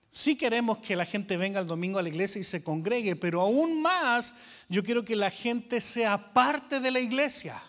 Sí 0.10 0.36
queremos 0.36 0.78
que 0.78 0.96
la 0.96 1.06
gente 1.06 1.38
venga 1.38 1.60
el 1.60 1.68
domingo 1.68 1.98
a 1.98 2.04
la 2.04 2.10
iglesia 2.10 2.40
y 2.40 2.44
se 2.44 2.64
congregue, 2.64 3.16
pero 3.16 3.42
aún 3.42 3.82
más 3.82 4.36
yo 4.70 4.84
quiero 4.84 5.04
que 5.04 5.16
la 5.16 5.32
gente 5.32 5.82
sea 5.82 6.34
parte 6.34 6.80
de 6.80 6.92
la 6.92 7.00
iglesia. 7.00 7.62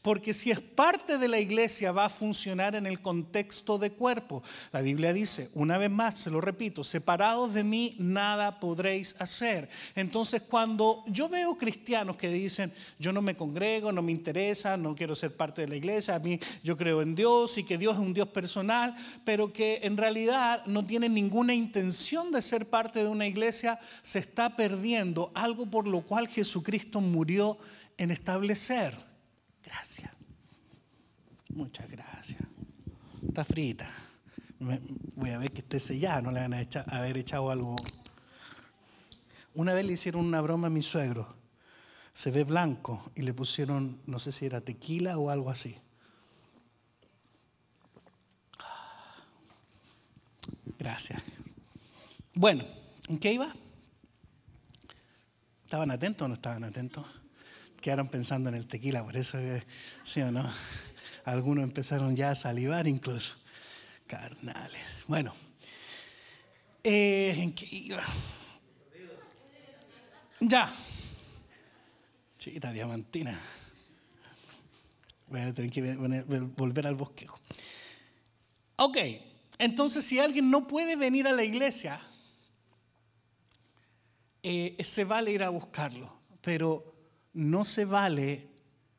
Porque 0.00 0.32
si 0.32 0.50
es 0.50 0.60
parte 0.60 1.18
de 1.18 1.28
la 1.28 1.38
iglesia 1.38 1.92
va 1.92 2.06
a 2.06 2.10
funcionar 2.10 2.74
en 2.74 2.86
el 2.86 3.00
contexto 3.02 3.78
de 3.78 3.90
cuerpo. 3.90 4.42
La 4.72 4.80
Biblia 4.80 5.12
dice, 5.12 5.50
una 5.54 5.78
vez 5.78 5.90
más, 5.90 6.18
se 6.18 6.30
lo 6.30 6.40
repito, 6.40 6.84
separados 6.84 7.52
de 7.52 7.64
mí 7.64 7.94
nada 7.98 8.60
podréis 8.60 9.14
hacer. 9.20 9.68
Entonces 9.94 10.42
cuando 10.42 11.02
yo 11.06 11.28
veo 11.28 11.56
cristianos 11.56 12.16
que 12.16 12.28
dicen, 12.28 12.72
yo 12.98 13.12
no 13.12 13.22
me 13.22 13.36
congrego, 13.36 13.92
no 13.92 14.02
me 14.02 14.12
interesa, 14.12 14.76
no 14.76 14.94
quiero 14.94 15.14
ser 15.14 15.36
parte 15.36 15.62
de 15.62 15.68
la 15.68 15.76
iglesia, 15.76 16.14
a 16.14 16.18
mí 16.18 16.38
yo 16.62 16.76
creo 16.76 17.02
en 17.02 17.14
Dios 17.14 17.58
y 17.58 17.64
que 17.64 17.78
Dios 17.78 17.94
es 17.94 18.00
un 18.00 18.14
Dios 18.14 18.28
personal, 18.28 18.94
pero 19.24 19.52
que 19.52 19.80
en 19.82 19.96
realidad 19.96 20.64
no 20.66 20.84
tienen 20.86 21.14
ninguna 21.14 21.54
intención 21.54 22.30
de 22.32 22.42
ser 22.42 22.70
parte 22.70 23.00
de 23.00 23.08
una 23.08 23.26
iglesia, 23.26 23.78
se 24.02 24.18
está 24.18 24.56
perdiendo 24.56 25.30
algo 25.34 25.66
por 25.66 25.86
lo 25.86 26.02
cual 26.02 26.28
Jesucristo 26.28 27.00
murió 27.00 27.58
en 27.98 28.10
establecer. 28.10 29.11
Gracias. 29.64 30.10
Muchas 31.50 31.90
gracias. 31.90 32.40
Está 33.26 33.44
frita. 33.44 33.88
Voy 34.58 35.30
a 35.30 35.38
ver 35.38 35.52
que 35.52 35.60
esté 35.60 35.80
sellada, 35.80 36.22
no 36.22 36.30
le 36.30 36.40
van 36.40 36.54
a 36.54 36.66
haber 36.96 37.16
echado 37.16 37.50
algo. 37.50 37.76
Una 39.54 39.74
vez 39.74 39.84
le 39.84 39.92
hicieron 39.92 40.24
una 40.24 40.40
broma 40.40 40.68
a 40.68 40.70
mi 40.70 40.82
suegro. 40.82 41.36
Se 42.14 42.30
ve 42.30 42.44
blanco 42.44 43.04
y 43.14 43.22
le 43.22 43.34
pusieron, 43.34 44.00
no 44.06 44.18
sé 44.18 44.32
si 44.32 44.46
era 44.46 44.60
tequila 44.60 45.18
o 45.18 45.30
algo 45.30 45.50
así. 45.50 45.76
Gracias. 50.78 51.22
Bueno, 52.34 52.64
¿en 53.08 53.18
qué 53.18 53.32
iba? 53.32 53.52
¿Estaban 55.64 55.90
atentos 55.90 56.24
o 56.24 56.28
no 56.28 56.34
estaban 56.34 56.64
atentos? 56.64 57.06
Quedaron 57.82 58.08
pensando 58.08 58.48
en 58.48 58.54
el 58.54 58.66
tequila, 58.66 59.04
por 59.04 59.16
eso, 59.16 59.36
sí 60.02 60.22
o 60.22 60.30
no, 60.30 60.50
algunos 61.24 61.64
empezaron 61.64 62.16
ya 62.16 62.30
a 62.30 62.34
salivar 62.34 62.88
incluso. 62.88 63.34
Carnales. 64.06 65.00
Bueno, 65.06 65.34
eh, 66.84 67.34
¿en 67.36 67.54
qué 67.54 67.66
iba? 67.70 68.02
Ya. 70.40 70.72
Chita 72.38 72.72
diamantina. 72.72 73.38
Voy 75.28 75.40
a 75.40 75.52
tener 75.52 75.70
que 75.70 75.94
volver 76.56 76.86
al 76.86 76.94
bosquejo. 76.94 77.40
Ok, 78.76 78.98
entonces 79.58 80.04
si 80.04 80.18
alguien 80.18 80.50
no 80.50 80.66
puede 80.66 80.96
venir 80.96 81.26
a 81.26 81.32
la 81.32 81.44
iglesia, 81.44 82.00
eh, 84.42 84.76
se 84.82 85.04
vale 85.04 85.30
ir 85.30 85.42
a 85.42 85.50
buscarlo, 85.50 86.12
pero 86.40 86.91
no 87.32 87.64
se 87.64 87.84
vale 87.84 88.48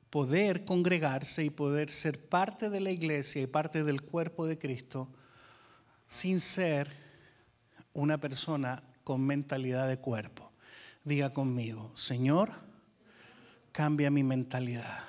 poder 0.09 0.65
congregarse 0.65 1.43
y 1.43 1.49
poder 1.49 1.89
ser 1.89 2.29
parte 2.29 2.69
de 2.69 2.79
la 2.79 2.91
iglesia 2.91 3.41
y 3.41 3.47
parte 3.47 3.83
del 3.83 4.01
cuerpo 4.01 4.45
de 4.45 4.57
Cristo 4.57 5.09
sin 6.07 6.39
ser 6.39 6.91
una 7.93 8.19
persona 8.19 8.83
con 9.03 9.25
mentalidad 9.25 9.87
de 9.87 9.97
cuerpo. 9.97 10.51
Diga 11.03 11.31
conmigo, 11.31 11.91
Señor, 11.95 12.51
cambia 13.71 14.11
mi 14.11 14.23
mentalidad. 14.23 14.99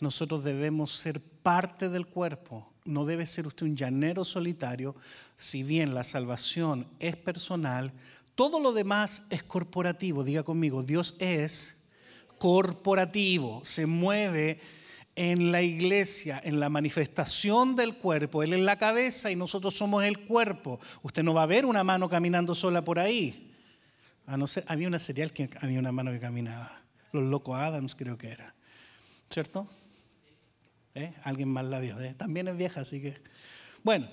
Nosotros 0.00 0.44
debemos 0.44 0.92
ser 0.92 1.20
parte 1.42 1.88
del 1.88 2.06
cuerpo. 2.06 2.70
No 2.84 3.06
debe 3.06 3.24
ser 3.24 3.46
usted 3.46 3.66
un 3.66 3.76
llanero 3.76 4.24
solitario. 4.24 4.94
Si 5.36 5.62
bien 5.62 5.94
la 5.94 6.04
salvación 6.04 6.86
es 6.98 7.16
personal, 7.16 7.92
todo 8.34 8.60
lo 8.60 8.72
demás 8.72 9.24
es 9.30 9.42
corporativo. 9.42 10.24
Diga 10.24 10.42
conmigo, 10.42 10.82
Dios 10.82 11.16
es 11.18 11.83
corporativo, 12.38 13.64
se 13.64 13.86
mueve 13.86 14.60
en 15.16 15.52
la 15.52 15.62
iglesia, 15.62 16.40
en 16.44 16.58
la 16.58 16.68
manifestación 16.68 17.76
del 17.76 17.96
cuerpo. 17.96 18.42
Él 18.42 18.52
es 18.52 18.60
la 18.60 18.78
cabeza 18.78 19.30
y 19.30 19.36
nosotros 19.36 19.74
somos 19.74 20.04
el 20.04 20.20
cuerpo. 20.20 20.80
Usted 21.02 21.22
no 21.22 21.34
va 21.34 21.44
a 21.44 21.46
ver 21.46 21.66
una 21.66 21.84
mano 21.84 22.08
caminando 22.08 22.54
sola 22.54 22.84
por 22.84 22.98
ahí. 22.98 23.52
A 24.26 24.36
no 24.36 24.46
ser, 24.46 24.64
había 24.68 24.88
una 24.88 24.98
serial 24.98 25.32
que 25.32 25.48
había 25.60 25.78
una 25.78 25.92
mano 25.92 26.10
que 26.10 26.20
caminaba. 26.20 26.80
Los 27.12 27.24
locos 27.24 27.56
Adams 27.56 27.94
creo 27.94 28.18
que 28.18 28.28
era. 28.28 28.54
¿Cierto? 29.30 29.68
¿Eh? 30.94 31.12
Alguien 31.22 31.48
más 31.48 31.64
la 31.64 31.78
vio. 31.78 32.00
¿eh? 32.00 32.14
También 32.14 32.48
es 32.48 32.56
vieja, 32.56 32.80
así 32.80 33.00
que... 33.00 33.20
Bueno, 33.82 34.08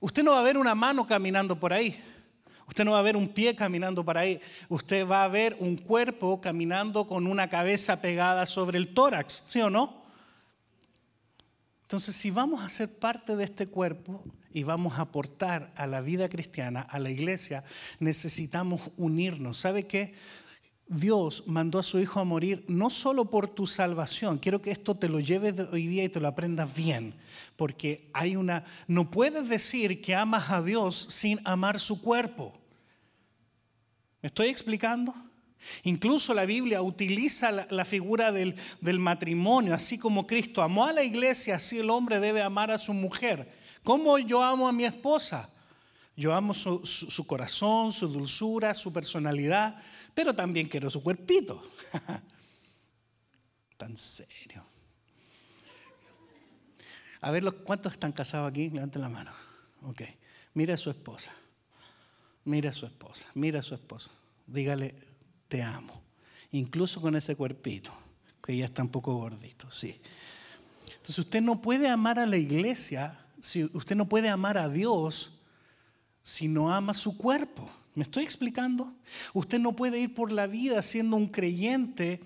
usted 0.00 0.22
no 0.22 0.32
va 0.32 0.40
a 0.40 0.44
ver 0.44 0.56
una 0.56 0.74
mano 0.74 1.06
caminando 1.06 1.56
por 1.56 1.72
ahí. 1.72 1.96
Usted 2.66 2.84
no 2.84 2.92
va 2.92 2.98
a 2.98 3.02
ver 3.02 3.16
un 3.16 3.28
pie 3.28 3.54
caminando 3.54 4.04
para 4.04 4.20
ahí. 4.20 4.40
Usted 4.68 5.06
va 5.06 5.24
a 5.24 5.28
ver 5.28 5.56
un 5.60 5.76
cuerpo 5.76 6.40
caminando 6.40 7.06
con 7.06 7.26
una 7.26 7.48
cabeza 7.48 8.00
pegada 8.00 8.46
sobre 8.46 8.78
el 8.78 8.94
tórax, 8.94 9.44
¿sí 9.46 9.60
o 9.60 9.70
no? 9.70 10.02
Entonces, 11.82 12.16
si 12.16 12.30
vamos 12.30 12.62
a 12.62 12.68
ser 12.68 12.98
parte 12.98 13.36
de 13.36 13.44
este 13.44 13.66
cuerpo 13.66 14.24
y 14.52 14.62
vamos 14.62 14.98
a 14.98 15.02
aportar 15.02 15.72
a 15.76 15.86
la 15.86 16.00
vida 16.00 16.28
cristiana, 16.28 16.80
a 16.80 16.98
la 16.98 17.10
iglesia, 17.10 17.62
necesitamos 18.00 18.80
unirnos. 18.96 19.58
¿Sabe 19.58 19.86
qué? 19.86 20.14
Dios 20.86 21.44
mandó 21.46 21.78
a 21.78 21.82
su 21.82 21.98
Hijo 21.98 22.20
a 22.20 22.24
morir 22.24 22.64
no 22.68 22.90
solo 22.90 23.24
por 23.24 23.48
tu 23.48 23.66
salvación, 23.66 24.38
quiero 24.38 24.60
que 24.60 24.70
esto 24.70 24.94
te 24.94 25.08
lo 25.08 25.18
lleves 25.18 25.54
hoy 25.72 25.86
día 25.86 26.04
y 26.04 26.08
te 26.08 26.20
lo 26.20 26.28
aprendas 26.28 26.74
bien, 26.74 27.14
porque 27.56 28.10
hay 28.12 28.36
una, 28.36 28.64
no 28.86 29.10
puedes 29.10 29.48
decir 29.48 30.02
que 30.02 30.14
amas 30.14 30.50
a 30.50 30.62
Dios 30.62 30.94
sin 30.94 31.40
amar 31.44 31.80
su 31.80 32.02
cuerpo. 32.02 32.52
¿Me 34.20 34.28
estoy 34.28 34.48
explicando? 34.48 35.14
Incluso 35.84 36.34
la 36.34 36.44
Biblia 36.44 36.82
utiliza 36.82 37.50
la, 37.50 37.84
figura 37.86 38.30
del, 38.32 38.54
matrimonio, 38.98 39.74
así 39.74 39.98
como 39.98 40.26
Cristo 40.26 40.62
amó 40.62 40.84
a 40.84 40.92
la 40.92 41.02
iglesia, 41.02 41.56
así 41.56 41.78
el 41.78 41.88
hombre 41.88 42.20
debe 42.20 42.42
amar 42.42 42.70
a 42.70 42.76
su 42.76 42.92
mujer. 42.92 43.50
¿Cómo 43.82 44.18
yo 44.18 44.42
amo 44.42 44.68
a 44.68 44.72
mi 44.72 44.84
esposa? 44.84 45.48
Yo 46.16 46.34
amo 46.34 46.52
su 46.54 47.26
corazón, 47.26 47.92
su 47.92 48.08
dulzura, 48.08 48.74
su 48.74 48.92
personalidad 48.92 49.76
pero 50.14 50.34
también 50.34 50.68
quiero 50.68 50.88
su 50.90 51.02
cuerpito. 51.02 51.62
Tan 53.76 53.96
serio. 53.96 54.64
A 57.20 57.30
ver, 57.30 57.44
¿cuántos 57.64 57.94
están 57.94 58.12
casados 58.12 58.50
aquí? 58.50 58.70
Levanten 58.70 59.02
la 59.02 59.08
mano. 59.08 59.32
Ok. 59.82 60.02
Mira 60.54 60.74
a 60.74 60.78
su 60.78 60.90
esposa. 60.90 61.32
Mira 62.44 62.70
a 62.70 62.72
su 62.72 62.86
esposa. 62.86 63.26
Mira 63.34 63.60
a 63.60 63.62
su 63.62 63.74
esposa. 63.74 64.10
Dígale, 64.46 64.94
te 65.48 65.62
amo. 65.62 66.02
Incluso 66.52 67.00
con 67.00 67.16
ese 67.16 67.34
cuerpito, 67.34 67.92
que 68.42 68.56
ya 68.56 68.66
está 68.66 68.82
un 68.82 68.90
poco 68.90 69.14
gordito, 69.14 69.70
sí. 69.70 70.00
Entonces 70.86 71.18
usted 71.18 71.40
no 71.40 71.60
puede 71.60 71.88
amar 71.88 72.18
a 72.18 72.26
la 72.26 72.36
iglesia, 72.36 73.18
si 73.40 73.64
usted 73.64 73.96
no 73.96 74.08
puede 74.08 74.28
amar 74.28 74.56
a 74.56 74.68
Dios 74.68 75.40
si 76.24 76.48
no 76.48 76.72
ama 76.72 76.94
su 76.94 77.16
cuerpo. 77.16 77.70
¿Me 77.94 78.02
estoy 78.02 78.24
explicando? 78.24 78.92
Usted 79.32 79.58
no 79.58 79.76
puede 79.76 80.00
ir 80.00 80.14
por 80.14 80.32
la 80.32 80.46
vida 80.46 80.82
siendo 80.82 81.16
un 81.16 81.28
creyente 81.28 82.20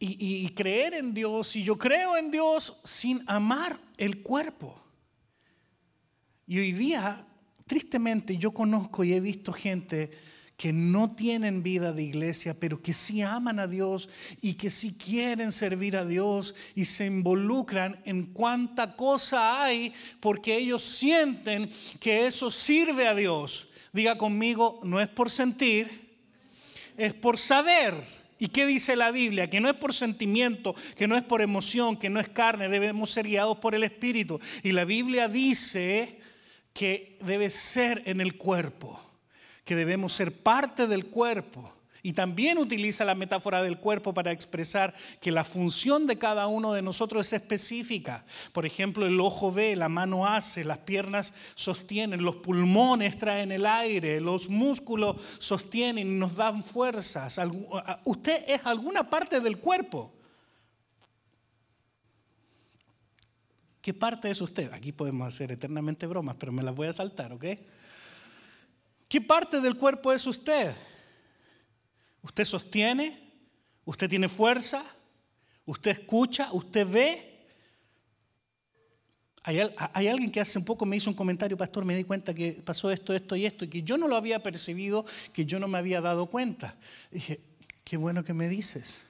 y, 0.00 0.48
creer 0.50 0.94
en 0.94 1.12
Dios, 1.12 1.56
y 1.56 1.64
yo 1.64 1.76
creo 1.76 2.16
en 2.16 2.30
Dios, 2.30 2.80
sin 2.84 3.20
amar 3.26 3.80
el 3.96 4.22
cuerpo. 4.22 4.80
Y 6.46 6.58
hoy 6.58 6.72
día, 6.72 7.26
tristemente, 7.66 8.36
yo 8.36 8.52
conozco 8.52 9.02
y 9.02 9.14
he 9.14 9.20
visto 9.20 9.52
gente 9.52 10.10
que 10.56 10.72
no 10.72 11.14
tienen 11.14 11.62
vida 11.62 11.92
de 11.92 12.02
iglesia, 12.02 12.54
pero 12.58 12.80
que 12.82 12.92
sí 12.92 13.22
aman 13.22 13.58
a 13.58 13.66
Dios 13.66 14.08
y 14.40 14.54
que 14.54 14.70
sí 14.70 14.96
quieren 14.96 15.52
servir 15.52 15.96
a 15.96 16.04
Dios 16.04 16.54
y 16.74 16.84
se 16.84 17.06
involucran 17.06 18.00
en 18.04 18.26
cuánta 18.26 18.94
cosa 18.94 19.64
hay 19.64 19.92
porque 20.20 20.56
ellos 20.56 20.82
sienten 20.82 21.70
que 22.00 22.26
eso 22.26 22.50
sirve 22.50 23.06
a 23.06 23.14
Dios. 23.14 23.68
Diga 23.98 24.16
conmigo, 24.16 24.78
no 24.84 25.00
es 25.00 25.08
por 25.08 25.28
sentir, 25.28 25.88
es 26.96 27.14
por 27.14 27.36
saber. 27.36 27.94
¿Y 28.38 28.46
qué 28.46 28.64
dice 28.64 28.94
la 28.94 29.10
Biblia? 29.10 29.50
Que 29.50 29.58
no 29.58 29.68
es 29.68 29.74
por 29.74 29.92
sentimiento, 29.92 30.72
que 30.96 31.08
no 31.08 31.16
es 31.16 31.24
por 31.24 31.42
emoción, 31.42 31.96
que 31.96 32.08
no 32.08 32.20
es 32.20 32.28
carne, 32.28 32.68
debemos 32.68 33.10
ser 33.10 33.26
guiados 33.26 33.58
por 33.58 33.74
el 33.74 33.82
Espíritu. 33.82 34.38
Y 34.62 34.70
la 34.70 34.84
Biblia 34.84 35.26
dice 35.26 36.20
que 36.72 37.18
debe 37.24 37.50
ser 37.50 38.00
en 38.04 38.20
el 38.20 38.36
cuerpo, 38.36 39.00
que 39.64 39.74
debemos 39.74 40.12
ser 40.12 40.44
parte 40.44 40.86
del 40.86 41.06
cuerpo. 41.06 41.68
Y 42.02 42.12
también 42.12 42.58
utiliza 42.58 43.04
la 43.04 43.14
metáfora 43.14 43.62
del 43.62 43.78
cuerpo 43.78 44.14
para 44.14 44.30
expresar 44.30 44.94
que 45.20 45.32
la 45.32 45.44
función 45.44 46.06
de 46.06 46.16
cada 46.16 46.46
uno 46.46 46.72
de 46.72 46.82
nosotros 46.82 47.26
es 47.26 47.32
específica. 47.32 48.24
Por 48.52 48.66
ejemplo, 48.66 49.06
el 49.06 49.20
ojo 49.20 49.52
ve, 49.52 49.74
la 49.74 49.88
mano 49.88 50.26
hace, 50.26 50.64
las 50.64 50.78
piernas 50.78 51.32
sostienen, 51.54 52.22
los 52.22 52.36
pulmones 52.36 53.18
traen 53.18 53.50
el 53.50 53.66
aire, 53.66 54.20
los 54.20 54.48
músculos 54.48 55.16
sostienen 55.38 56.06
y 56.06 56.18
nos 56.18 56.36
dan 56.36 56.62
fuerzas. 56.62 57.40
Usted 58.04 58.44
es 58.46 58.64
alguna 58.64 59.10
parte 59.10 59.40
del 59.40 59.58
cuerpo. 59.58 60.12
¿Qué 63.80 63.94
parte 63.94 64.30
es 64.30 64.40
usted? 64.40 64.72
Aquí 64.72 64.92
podemos 64.92 65.26
hacer 65.26 65.50
eternamente 65.50 66.06
bromas, 66.06 66.36
pero 66.38 66.52
me 66.52 66.62
las 66.62 66.74
voy 66.74 66.88
a 66.88 66.92
saltar, 66.92 67.32
¿ok? 67.32 67.44
¿Qué 69.08 69.20
parte 69.20 69.60
del 69.60 69.76
cuerpo 69.76 70.12
es 70.12 70.26
usted? 70.26 70.74
Usted 72.22 72.44
sostiene, 72.44 73.18
usted 73.84 74.08
tiene 74.08 74.28
fuerza, 74.28 74.84
usted 75.64 75.92
escucha, 75.92 76.52
usted 76.52 76.86
ve. 76.86 77.24
Hay, 79.44 80.08
alguien 80.08 80.30
que 80.30 80.40
hace 80.40 80.58
un 80.58 80.64
poco 80.64 80.84
me 80.84 80.96
hizo 80.96 81.08
un 81.08 81.16
comentario, 81.16 81.56
pastor, 81.56 81.84
me 81.84 81.96
di 81.96 82.04
cuenta 82.04 82.34
que 82.34 82.52
pasó 82.64 82.90
esto, 82.90 83.14
esto 83.14 83.34
y 83.34 83.46
esto, 83.46 83.64
y 83.64 83.68
que 83.68 83.82
yo 83.82 83.96
no 83.96 84.06
lo 84.06 84.16
había 84.16 84.42
percibido, 84.42 85.06
que 85.32 85.46
yo 85.46 85.58
no 85.58 85.68
me 85.68 85.78
había 85.78 86.02
dado 86.02 86.26
cuenta. 86.26 86.76
Dije, 87.10 87.40
qué 87.84 87.96
bueno 87.96 88.24
que 88.24 88.34
me 88.34 88.48
dices. 88.48 89.00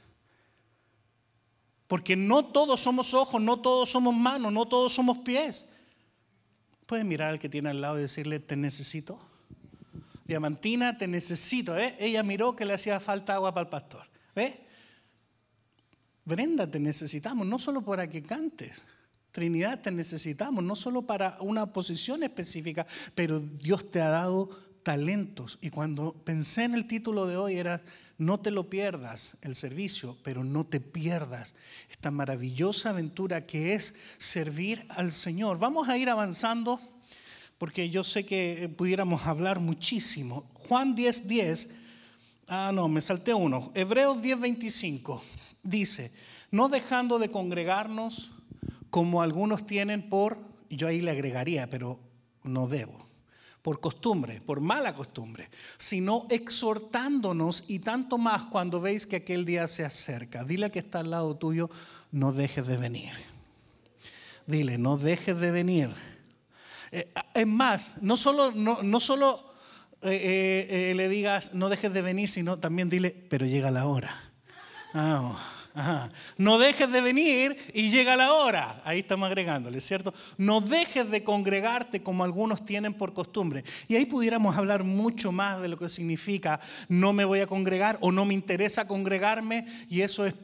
Porque 1.89 2.15
no 2.15 2.45
todos 2.45 2.81
somos 2.81 3.15
ojos, 3.15 3.43
no 3.43 3.61
todos 3.61 3.91
somos 3.91 4.15
manos, 4.15 4.53
no 4.53 4.69
todos 4.69 4.93
somos 4.93 5.19
pies. 5.19 5.65
Pueden 6.87 7.09
mirar 7.09 7.31
al 7.31 7.39
que 7.39 7.49
tiene 7.49 7.71
al 7.71 7.81
lado 7.81 7.99
y 7.99 8.03
decirle, 8.03 8.39
te 8.39 8.55
necesito. 8.55 9.19
Diamantina, 10.29 10.99
te 10.99 11.09
necesito. 11.09 11.77
¿eh? 11.77 11.97
Ella 11.99 12.23
miró 12.23 12.55
que 12.55 12.67
le 12.67 12.75
hacía 12.75 13.01
falta 13.01 13.35
agua 13.35 13.53
para 13.53 13.65
el 13.65 13.71
pastor. 13.71 14.05
¿Ve? 14.37 14.61
Brenda, 16.27 16.71
te 16.71 16.79
necesitamos, 16.79 17.47
no 17.47 17.59
solo 17.59 17.83
para 17.83 18.09
que 18.09 18.23
cantes. 18.23 18.85
Trinidad, 19.33 19.81
te 19.81 19.91
necesitamos, 19.91 20.63
no 20.63 20.77
solo 20.77 21.03
para 21.03 21.39
una 21.41 21.73
posición 21.73 22.23
específica, 22.23 22.87
pero 23.15 23.41
Dios 23.41 23.91
te 23.91 24.03
ha 24.03 24.11
dado 24.11 24.51
talentos. 24.83 25.59
Y 25.63 25.71
cuando 25.71 26.13
pensé 26.13 26.65
en 26.65 26.75
el 26.75 26.87
título 26.87 27.27
de 27.27 27.39
hoy 27.39 27.57
era, 27.57 27.83
no 28.19 28.39
te 28.39 28.51
lo 28.51 28.69
pierdas 28.69 29.39
el 29.41 29.55
servicio, 29.55 30.19
pero 30.23 30.45
no 30.45 30.65
te 30.65 30.81
pierdas 30.81 31.55
esta 31.91 32.11
maravillosa 32.11 32.91
aventura 32.91 33.47
que 33.47 33.73
es 33.73 33.95
servir 34.19 34.85
al 34.91 35.11
Señor. 35.11 35.59
Vamos 35.59 35.89
a 35.89 35.97
ir 35.97 36.11
avanzando 36.11 36.81
porque 37.59 37.91
yo 37.91 38.05
sé 38.05 38.25
que 38.25 38.73
pudiéramos 38.77 39.27
hablar 39.27 39.59
muchísimo. 39.59 40.47
Juan 40.55 40.97
10:10, 40.97 41.23
10, 41.25 41.75
ah, 42.47 42.71
no, 42.73 42.89
me 42.89 43.01
salté 43.01 43.35
uno. 43.35 43.73
Hebreos 43.75 44.19
10:25 44.19 45.21
dice, 45.63 46.13
no 46.51 46.69
dejando 46.69 47.19
de 47.19 47.31
congregarnos 47.31 48.31
como 48.91 49.21
algunos 49.21 49.67
tienen 49.67 50.09
por, 50.09 50.39
yo 50.71 50.89
ahí 50.89 51.01
le 51.01 51.11
agregaría, 51.11 51.69
pero 51.69 51.99
no 52.45 52.69
debo, 52.69 53.07
por 53.61 53.81
costumbre, 53.81 54.41
por 54.41 54.61
mala 54.61 54.95
costumbre, 54.95 55.51
sino 55.77 56.27
exhortándonos 56.31 57.65
y 57.69 57.81
tanto 57.81 58.19
más 58.19 58.43
cuando 58.43 58.81
veis 58.81 59.07
que 59.07 59.17
aquel 59.17 59.45
día 59.45 59.69
se 59.69 59.85
acerca. 59.85 60.45
Dile 60.45 60.67
a 60.67 60.71
que 60.71 60.79
está 60.79 61.01
al 61.01 61.11
lado 61.11 61.37
tuyo, 61.37 61.69
no 62.13 62.33
dejes 62.33 62.67
de 62.67 62.77
venir. 62.77 63.13
Dile, 64.47 64.79
no 64.79 64.97
dejes 64.97 65.39
de 65.39 65.51
venir. 65.51 65.91
Eh, 66.93 67.13
es 67.35 67.47
más, 67.47 68.03
no 68.03 68.17
solo, 68.17 68.53
no, 68.53 69.01
solo 69.01 69.55
eh, 70.03 70.91
eh, 70.91 70.95
le 70.95 71.09
digas 71.09 71.55
no 71.55 71.69
dejes 71.69 71.93
de 71.93 72.03
venir, 72.03 72.29
sino 72.29 72.59
también 72.59 72.89
dile, 72.89 73.11
pero 73.11 73.47
llega 73.47 73.71
la 73.71 73.87
hora. 73.87 74.15
No 76.37 76.59
dejes 76.59 76.91
de 76.91 77.01
venir 77.01 77.57
y 77.73 77.91
llega 77.91 78.17
la 78.17 78.33
hora. 78.33 78.81
Ahí 78.85 79.01
estamos 79.01 79.27
agregándole, 79.29 79.81
¿cierto? 79.81 80.13
No 80.37 80.61
dejes 80.61 81.09
de 81.09 81.23
congregarte 81.23 82.03
como 82.03 82.25
algunos 82.25 82.65
tienen 82.65 82.95
por 82.95 83.13
costumbre. 83.13 83.63
Y 83.87 83.95
ahí 83.95 84.05
pudiéramos 84.05 84.57
hablar 84.57 84.83
mucho 84.83 85.31
más 85.31 85.61
de 85.61 85.69
lo 85.69 85.77
que 85.77 85.89
significa 85.89 86.59
no 86.89 87.13
me 87.13 87.25
voy 87.25 87.41
a 87.41 87.47
congregar 87.47 87.99
o 88.01 88.11
no 88.11 88.25
me 88.25 88.35
interesa 88.35 88.89
congregarme 88.89 89.67
y 89.89 90.01
eso 90.01 90.27
es 90.27 90.35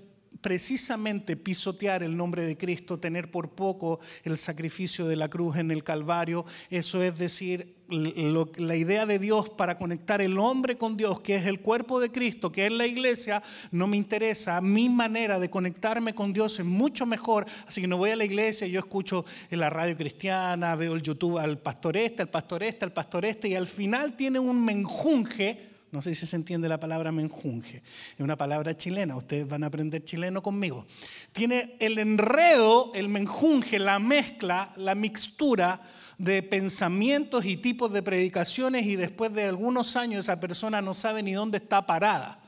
precisamente 0.45 1.39
pisotear 1.39 2.03
el 2.03 2.15
nombre 2.15 2.45
de 2.45 2.59
Cristo, 2.59 2.99
tener 2.99 3.31
por 3.31 3.53
poco 3.53 3.99
el 4.25 4.37
sacrificio 4.37 5.07
de 5.07 5.17
la 5.17 5.31
cruz 5.31 5.57
en 5.57 5.71
el 5.71 5.83
Calvario. 5.83 6.45
Eso 6.69 7.03
es 7.03 7.17
decir, 7.17 7.67
la 7.89 8.77
idea 8.77 9.07
de 9.07 9.19
Dios 9.19 9.49
para 9.49 9.79
conectar 9.79 10.21
el 10.21 10.39
hombre 10.39 10.77
con 10.77 10.99
Dios, 10.99 11.21
que 11.21 11.37
es 11.37 11.47
el 11.47 11.61
cuerpo 11.61 11.99
de 11.99 12.11
Cristo, 12.11 12.53
que 12.53 12.67
es 12.67 12.73
la 12.73 12.87
iglesia, 12.87 13.43
no 13.71 13.87
me 13.87 13.97
interesa. 13.97 14.61
Mi 14.61 14.91
manera 14.91 15.39
de 15.39 15.49
conectarme 15.49 16.15
con 16.15 16.35
Dios 16.35 16.59
es 16.59 16.67
mucho 16.67 17.07
mejor. 17.07 17.47
Así 17.67 17.81
que 17.81 17.87
no 17.87 17.97
voy 17.97 18.11
a 18.11 18.17
la 18.17 18.27
iglesia, 18.27 18.67
yo 18.67 18.81
escucho 18.81 19.25
en 19.51 19.61
la 19.61 19.71
radio 19.71 19.97
cristiana, 19.97 20.77
veo 20.77 20.95
el 20.95 21.01
YouTube 21.01 21.39
al 21.39 21.57
pastor 21.57 21.97
este, 21.97 22.21
al 22.21 22.29
pastor 22.29 22.63
este, 22.65 22.85
al 22.85 22.93
pastor 22.93 23.25
este, 23.25 23.49
y 23.49 23.55
al 23.55 23.67
final 23.67 24.15
tiene 24.15 24.41
un 24.41 24.63
menjunje 24.63 25.74
no 25.95 26.03
sé 26.03 26.13
si 26.13 26.27
se 26.27 26.35
entiende 26.35 26.69
la 26.69 26.81
palabra 26.81 27.13
menjunje. 27.13 27.77
Es 27.77 28.21
una 28.21 28.35
palabra 28.37 28.77
chilena. 28.77 29.17
Ustedes 29.17 29.47
van 29.47 29.63
a 29.63 29.69
aprender 29.69 30.05
chileno 30.05 30.43
conmigo. 30.43 30.85
Tiene 31.33 31.77
el 31.79 32.01
enredo, 32.01 32.91
el 32.97 33.09
menjunje, 33.09 33.79
la 33.79 34.01
mezcla, 34.01 34.73
la 34.77 34.97
mixtura 34.97 35.81
de 36.19 36.43
pensamientos 36.43 37.45
y 37.45 37.59
tipos 37.59 37.93
de 37.93 38.03
predicaciones 38.03 38.87
y 38.87 38.97
después 38.97 39.33
de 39.35 39.45
algunos 39.45 39.95
años 39.95 40.25
esa 40.25 40.41
persona 40.41 40.83
no 40.83 40.95
sabe 40.95 41.23
ni 41.23 41.33
dónde 41.33 41.59
está 41.59 41.87
parada. 41.87 42.41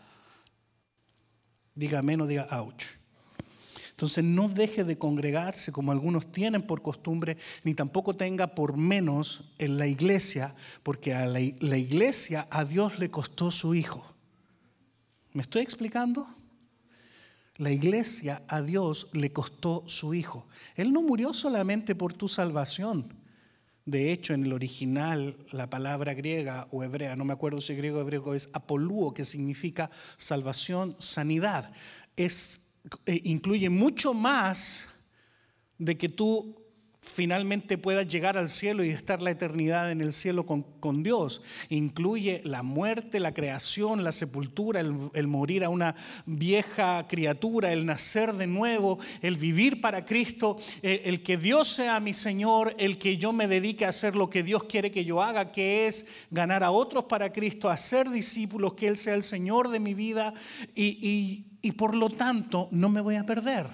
Diga 1.72 2.02
menos, 2.02 2.26
diga 2.26 2.48
ouch. 2.50 2.95
Entonces 3.96 4.22
no 4.22 4.50
deje 4.50 4.84
de 4.84 4.98
congregarse 4.98 5.72
como 5.72 5.90
algunos 5.90 6.30
tienen 6.30 6.60
por 6.60 6.82
costumbre, 6.82 7.38
ni 7.64 7.72
tampoco 7.72 8.14
tenga 8.14 8.48
por 8.48 8.76
menos 8.76 9.44
en 9.56 9.78
la 9.78 9.86
iglesia, 9.86 10.54
porque 10.82 11.14
a 11.14 11.24
la, 11.24 11.40
iglesia 11.40 12.46
a 12.50 12.66
Dios 12.66 12.98
le 12.98 13.10
costó 13.10 13.50
su 13.50 13.74
hijo. 13.74 14.06
¿Me 15.32 15.40
estoy 15.40 15.62
explicando? 15.62 16.28
La 17.56 17.70
iglesia 17.70 18.42
a 18.48 18.60
Dios 18.60 19.08
le 19.14 19.32
costó 19.32 19.82
su 19.86 20.12
hijo. 20.12 20.46
Él 20.74 20.92
no 20.92 21.00
murió 21.00 21.32
solamente 21.32 21.94
por 21.94 22.12
tu 22.12 22.28
salvación. 22.28 23.14
De 23.86 24.12
hecho, 24.12 24.34
en 24.34 24.44
el 24.44 24.52
original, 24.52 25.38
la 25.52 25.70
palabra 25.70 26.12
griega 26.12 26.68
o 26.70 26.84
hebrea, 26.84 27.16
no 27.16 27.24
me 27.24 27.32
acuerdo 27.32 27.62
si 27.62 27.74
griego 27.74 27.96
o 27.96 28.02
hebreo, 28.02 28.34
es 28.34 28.50
apolúo, 28.52 29.14
que 29.14 29.24
significa 29.24 29.90
salvación, 30.18 30.94
sanidad. 30.98 31.72
Es, 32.14 32.65
incluye 33.06 33.70
mucho 33.70 34.14
más 34.14 34.88
de 35.78 35.96
que 35.96 36.08
tú 36.08 36.66
finalmente 37.06 37.78
puedas 37.78 38.06
llegar 38.08 38.36
al 38.36 38.48
cielo 38.48 38.84
y 38.84 38.90
estar 38.90 39.22
la 39.22 39.30
eternidad 39.30 39.90
en 39.90 40.00
el 40.00 40.12
cielo 40.12 40.44
con, 40.44 41.02
Dios. 41.02 41.42
Incluye 41.68 42.42
la 42.44 42.62
muerte, 42.62 43.20
la 43.20 43.34
creación, 43.34 44.04
la 44.04 44.12
sepultura, 44.12 44.80
el, 44.80 45.26
morir 45.26 45.64
a 45.64 45.68
una 45.68 45.94
vieja 46.26 47.06
criatura, 47.08 47.72
el 47.72 47.86
nacer 47.86 48.32
de 48.34 48.46
nuevo, 48.46 48.98
el 49.20 49.36
vivir 49.36 49.80
para 49.80 50.04
Cristo, 50.04 50.58
el, 50.82 51.22
que 51.22 51.36
Dios 51.36 51.68
sea 51.68 51.98
mi 52.00 52.12
Señor, 52.12 52.74
el 52.78 52.98
que 52.98 53.16
yo 53.16 53.32
me 53.32 53.48
dedique 53.48 53.84
a 53.84 53.90
hacer 53.90 54.14
lo 54.14 54.30
que 54.30 54.42
Dios 54.42 54.64
quiere 54.64 54.90
que 54.90 55.04
yo 55.04 55.22
haga, 55.22 55.52
que 55.52 55.86
es 55.86 56.06
ganar 56.30 56.62
a 56.62 56.70
otros 56.70 57.04
para 57.04 57.32
Cristo, 57.32 57.68
hacer 57.68 58.10
discípulos, 58.10 58.74
que 58.74 58.86
Él 58.86 58.96
sea 58.96 59.14
el 59.14 59.22
Señor 59.22 59.68
de 59.68 59.80
mi 59.80 59.94
vida 59.94 60.34
y 60.74 61.45
por 61.72 61.94
lo 61.94 62.08
tanto 62.10 62.68
no 62.70 62.88
me 62.88 63.00
voy 63.00 63.16
a 63.16 63.24
perder. 63.24 63.66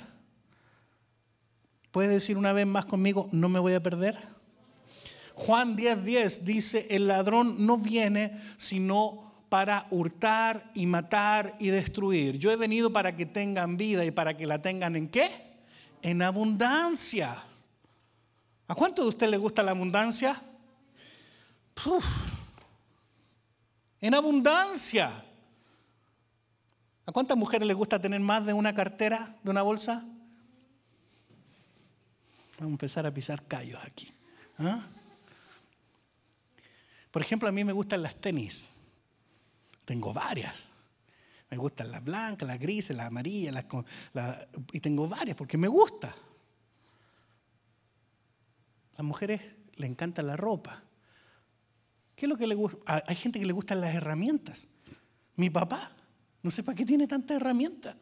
¿Puede 1.90 2.08
decir 2.08 2.38
una 2.38 2.52
vez 2.52 2.66
más 2.66 2.86
conmigo, 2.86 3.28
no 3.32 3.48
me 3.48 3.58
voy 3.58 3.74
a 3.74 3.82
perder? 3.82 4.18
Juan 5.34 5.76
10:10 5.76 6.02
10 6.02 6.44
dice, 6.44 6.86
el 6.90 7.08
ladrón 7.08 7.66
no 7.66 7.78
viene 7.78 8.40
sino 8.56 9.32
para 9.48 9.86
hurtar 9.90 10.70
y 10.74 10.86
matar 10.86 11.56
y 11.60 11.68
destruir. 11.68 12.38
Yo 12.38 12.50
he 12.50 12.56
venido 12.56 12.92
para 12.92 13.14
que 13.16 13.26
tengan 13.26 13.76
vida 13.76 14.04
y 14.04 14.10
para 14.10 14.36
que 14.36 14.46
la 14.46 14.62
tengan 14.62 14.96
en 14.96 15.08
qué? 15.08 15.30
En 16.00 16.22
abundancia. 16.22 17.42
¿A 18.66 18.74
cuánto 18.74 19.02
de 19.02 19.08
usted 19.08 19.28
le 19.28 19.36
gusta 19.36 19.62
la 19.62 19.72
abundancia? 19.72 20.40
En 24.00 24.14
abundancia. 24.14 25.22
¿A 27.12 27.14
cuántas 27.14 27.36
mujeres 27.36 27.68
les 27.68 27.76
gusta 27.76 28.00
tener 28.00 28.20
más 28.20 28.46
de 28.46 28.54
una 28.54 28.74
cartera, 28.74 29.36
de 29.42 29.50
una 29.50 29.60
bolsa? 29.60 30.02
Vamos 32.56 32.62
a 32.62 32.64
empezar 32.64 33.06
a 33.06 33.12
pisar 33.12 33.46
callos 33.46 33.78
aquí. 33.84 34.10
¿ah? 34.60 34.80
Por 37.10 37.20
ejemplo, 37.20 37.50
a 37.50 37.52
mí 37.52 37.64
me 37.64 37.74
gustan 37.74 38.00
las 38.00 38.18
tenis. 38.18 38.66
Tengo 39.84 40.14
varias. 40.14 40.68
Me 41.50 41.58
gustan 41.58 41.90
las 41.90 42.02
blancas, 42.02 42.48
las 42.48 42.58
grises, 42.58 42.96
las 42.96 43.08
amarillas, 43.08 43.62
y 44.72 44.80
tengo 44.80 45.06
varias 45.06 45.36
porque 45.36 45.58
me 45.58 45.68
gusta. 45.68 46.16
Las 48.96 49.04
mujeres 49.04 49.42
le 49.74 49.86
encanta 49.86 50.22
la 50.22 50.38
ropa. 50.38 50.82
¿Qué 52.16 52.24
es 52.24 52.30
lo 52.30 52.38
que 52.38 52.46
le 52.46 52.54
gusta? 52.54 53.04
Hay 53.06 53.16
gente 53.16 53.38
que 53.38 53.44
le 53.44 53.52
gustan 53.52 53.82
las 53.82 53.94
herramientas. 53.94 54.66
Mi 55.36 55.50
papá, 55.50 55.92
no 56.42 56.50
sé 56.50 56.62
para 56.62 56.76
qué 56.76 56.84
tiene 56.84 57.06
tantas 57.06 57.36
herramientas 57.36 57.96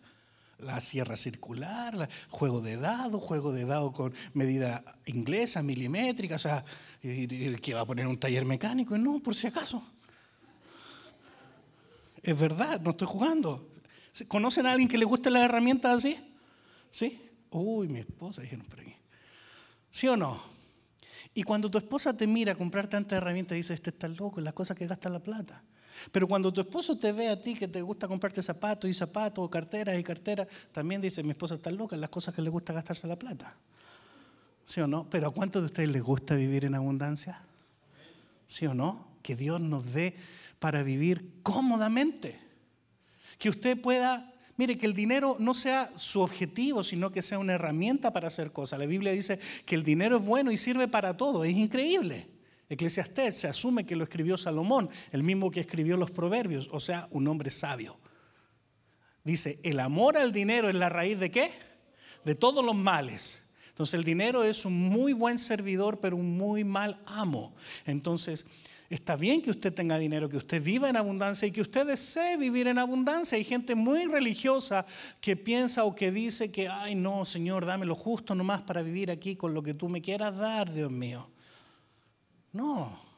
la 0.62 0.80
sierra 0.80 1.16
circular, 1.16 2.08
juego 2.28 2.60
de 2.60 2.76
dado, 2.76 3.18
juego 3.18 3.52
de 3.52 3.64
dado 3.64 3.92
con 3.92 4.12
medida 4.34 4.84
inglesa, 5.06 5.62
milimétrica, 5.62 6.36
o 6.36 6.38
sea, 6.38 6.64
que 7.00 7.74
va 7.74 7.80
a 7.80 7.86
poner 7.86 8.06
un 8.06 8.18
taller 8.18 8.44
mecánico, 8.44 8.96
no, 8.98 9.20
por 9.20 9.34
si 9.34 9.46
acaso. 9.46 9.82
Es 12.22 12.38
verdad, 12.38 12.80
no 12.80 12.90
estoy 12.90 13.08
jugando. 13.08 13.70
¿Conocen 14.28 14.66
a 14.66 14.72
alguien 14.72 14.88
que 14.88 14.98
le 14.98 15.04
guste 15.04 15.30
las 15.30 15.44
herramientas 15.44 15.96
así? 15.96 16.18
¿Sí? 16.90 17.20
Uy, 17.50 17.88
mi 17.88 18.00
esposa, 18.00 18.42
dijeron 18.42 18.66
por 18.66 18.80
aquí. 18.80 18.94
¿Sí 19.90 20.08
o 20.08 20.16
no? 20.16 20.40
Y 21.32 21.42
cuando 21.42 21.70
tu 21.70 21.78
esposa 21.78 22.12
te 22.12 22.26
mira 22.26 22.52
a 22.52 22.56
comprar 22.56 22.88
tantas 22.88 23.16
herramientas, 23.16 23.56
dice, 23.56 23.72
este 23.72 23.90
está 23.90 24.08
loco, 24.08 24.40
es 24.40 24.44
la 24.44 24.52
cosa 24.52 24.74
que 24.74 24.86
gasta 24.86 25.08
la 25.08 25.20
plata. 25.20 25.62
Pero 26.12 26.26
cuando 26.26 26.52
tu 26.52 26.60
esposo 26.60 26.96
te 26.96 27.12
ve 27.12 27.28
a 27.28 27.40
ti 27.40 27.54
que 27.54 27.68
te 27.68 27.82
gusta 27.82 28.08
comprarte 28.08 28.42
zapatos 28.42 28.90
y 28.90 28.94
zapatos, 28.94 29.48
carteras 29.50 29.98
y 29.98 30.02
carteras, 30.02 30.48
también 30.72 31.00
dice, 31.00 31.22
mi 31.22 31.30
esposa 31.30 31.56
está 31.56 31.70
loca, 31.70 31.96
las 31.96 32.10
cosas 32.10 32.34
que 32.34 32.42
le 32.42 32.50
gusta 32.50 32.72
gastarse 32.72 33.06
la 33.06 33.16
plata. 33.16 33.54
¿Sí 34.64 34.80
o 34.80 34.86
no? 34.86 35.08
Pero 35.10 35.28
¿a 35.28 35.34
cuántos 35.34 35.62
de 35.62 35.66
ustedes 35.66 35.88
les 35.88 36.02
gusta 36.02 36.34
vivir 36.34 36.64
en 36.64 36.74
abundancia? 36.74 37.40
¿Sí 38.46 38.66
o 38.66 38.74
no? 38.74 39.08
Que 39.22 39.36
Dios 39.36 39.60
nos 39.60 39.92
dé 39.92 40.14
para 40.58 40.82
vivir 40.82 41.40
cómodamente. 41.42 42.38
Que 43.38 43.48
usted 43.48 43.80
pueda, 43.80 44.32
mire, 44.56 44.78
que 44.78 44.86
el 44.86 44.94
dinero 44.94 45.36
no 45.38 45.54
sea 45.54 45.90
su 45.96 46.20
objetivo, 46.20 46.84
sino 46.84 47.10
que 47.10 47.22
sea 47.22 47.38
una 47.38 47.54
herramienta 47.54 48.12
para 48.12 48.28
hacer 48.28 48.52
cosas. 48.52 48.78
La 48.78 48.86
Biblia 48.86 49.12
dice 49.12 49.40
que 49.66 49.74
el 49.74 49.82
dinero 49.82 50.18
es 50.18 50.24
bueno 50.24 50.52
y 50.52 50.56
sirve 50.56 50.86
para 50.86 51.16
todo. 51.16 51.42
Es 51.44 51.56
increíble. 51.56 52.28
Eclesiastés 52.70 53.36
se 53.36 53.48
asume 53.48 53.84
que 53.84 53.96
lo 53.96 54.04
escribió 54.04 54.38
Salomón, 54.38 54.88
el 55.10 55.24
mismo 55.24 55.50
que 55.50 55.58
escribió 55.58 55.96
los 55.96 56.12
proverbios, 56.12 56.68
o 56.70 56.78
sea, 56.78 57.08
un 57.10 57.26
hombre 57.26 57.50
sabio. 57.50 57.98
Dice, 59.24 59.58
el 59.64 59.80
amor 59.80 60.16
al 60.16 60.32
dinero 60.32 60.68
es 60.68 60.76
la 60.76 60.88
raíz 60.88 61.18
de 61.18 61.32
qué? 61.32 61.50
De 62.24 62.36
todos 62.36 62.64
los 62.64 62.76
males. 62.76 63.50
Entonces 63.70 63.94
el 63.94 64.04
dinero 64.04 64.44
es 64.44 64.64
un 64.64 64.88
muy 64.88 65.12
buen 65.12 65.40
servidor, 65.40 65.98
pero 65.98 66.16
un 66.16 66.38
muy 66.38 66.62
mal 66.62 67.00
amo. 67.06 67.52
Entonces, 67.86 68.46
está 68.88 69.16
bien 69.16 69.42
que 69.42 69.50
usted 69.50 69.74
tenga 69.74 69.98
dinero, 69.98 70.28
que 70.28 70.36
usted 70.36 70.62
viva 70.62 70.88
en 70.88 70.96
abundancia 70.96 71.48
y 71.48 71.50
que 71.50 71.62
usted 71.62 71.84
desee 71.86 72.36
vivir 72.36 72.68
en 72.68 72.78
abundancia. 72.78 73.36
Hay 73.36 73.44
gente 73.44 73.74
muy 73.74 74.04
religiosa 74.04 74.86
que 75.20 75.34
piensa 75.34 75.82
o 75.84 75.94
que 75.94 76.12
dice 76.12 76.52
que, 76.52 76.68
ay 76.68 76.94
no, 76.94 77.24
Señor, 77.24 77.66
dame 77.66 77.84
lo 77.84 77.96
justo 77.96 78.36
nomás 78.36 78.62
para 78.62 78.80
vivir 78.80 79.10
aquí 79.10 79.34
con 79.34 79.54
lo 79.54 79.62
que 79.62 79.74
tú 79.74 79.88
me 79.88 80.00
quieras 80.00 80.36
dar, 80.36 80.72
Dios 80.72 80.92
mío. 80.92 81.28
No. 82.52 83.10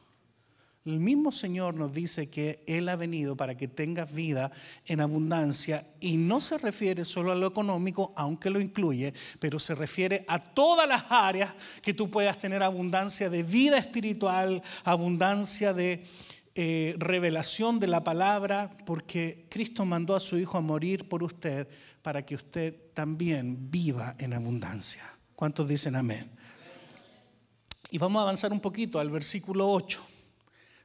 El 0.85 0.99
mismo 0.99 1.31
Señor 1.31 1.75
nos 1.75 1.93
dice 1.93 2.29
que 2.29 2.61
Él 2.67 2.89
ha 2.89 2.97
venido 2.97 3.37
para 3.37 3.55
que 3.55 3.69
tengas 3.69 4.13
vida 4.13 4.51
en 4.85 4.99
abundancia 4.99 5.87
y 6.01 6.17
no 6.17 6.41
se 6.41 6.57
refiere 6.57 7.05
solo 7.05 7.31
a 7.31 7.35
lo 7.35 7.47
económico, 7.47 8.11
aunque 8.17 8.49
lo 8.49 8.59
incluye, 8.59 9.13
pero 9.39 9.59
se 9.59 9.75
refiere 9.75 10.25
a 10.27 10.39
todas 10.39 10.85
las 10.85 11.05
áreas 11.09 11.53
que 11.81 11.93
tú 11.93 12.09
puedas 12.09 12.37
tener 12.37 12.61
abundancia 12.61 13.29
de 13.29 13.43
vida 13.43 13.77
espiritual, 13.77 14.61
abundancia 14.83 15.73
de 15.73 16.03
eh, 16.55 16.95
revelación 16.99 17.79
de 17.79 17.87
la 17.87 18.03
palabra, 18.03 18.69
porque 18.85 19.45
Cristo 19.49 19.85
mandó 19.85 20.17
a 20.17 20.19
su 20.19 20.37
Hijo 20.37 20.57
a 20.57 20.61
morir 20.61 21.07
por 21.07 21.23
usted 21.23 21.65
para 22.01 22.25
que 22.25 22.35
usted 22.35 22.75
también 22.93 23.71
viva 23.71 24.15
en 24.19 24.33
abundancia. 24.33 25.03
¿Cuántos 25.33 25.65
dicen 25.65 25.95
amén? 25.95 26.29
Y 27.93 27.99
vamos 27.99 28.19
a 28.19 28.23
avanzar 28.23 28.51
un 28.51 28.59
poquito 28.59 28.97
al 28.97 29.11
versículo 29.11 29.69
8. 29.69 30.03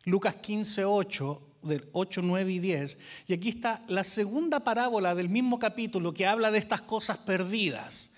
Lucas 0.05 0.35
15, 0.35 0.85
8, 0.85 1.42
del 1.62 1.88
8, 1.92 2.21
9 2.23 2.53
y 2.53 2.59
10. 2.59 2.99
Y 3.29 3.33
aquí 3.33 3.49
está 3.49 3.83
la 3.88 4.05
segunda 4.05 4.61
parábola 4.61 5.14
del 5.14 5.31
mismo 5.31 5.59
capítulo 5.59 6.12
que 6.12 6.27
habla 6.27 6.51
de 6.51 6.59
estas 6.59 6.83
cosas 6.83 7.16
perdidas. 7.16 8.14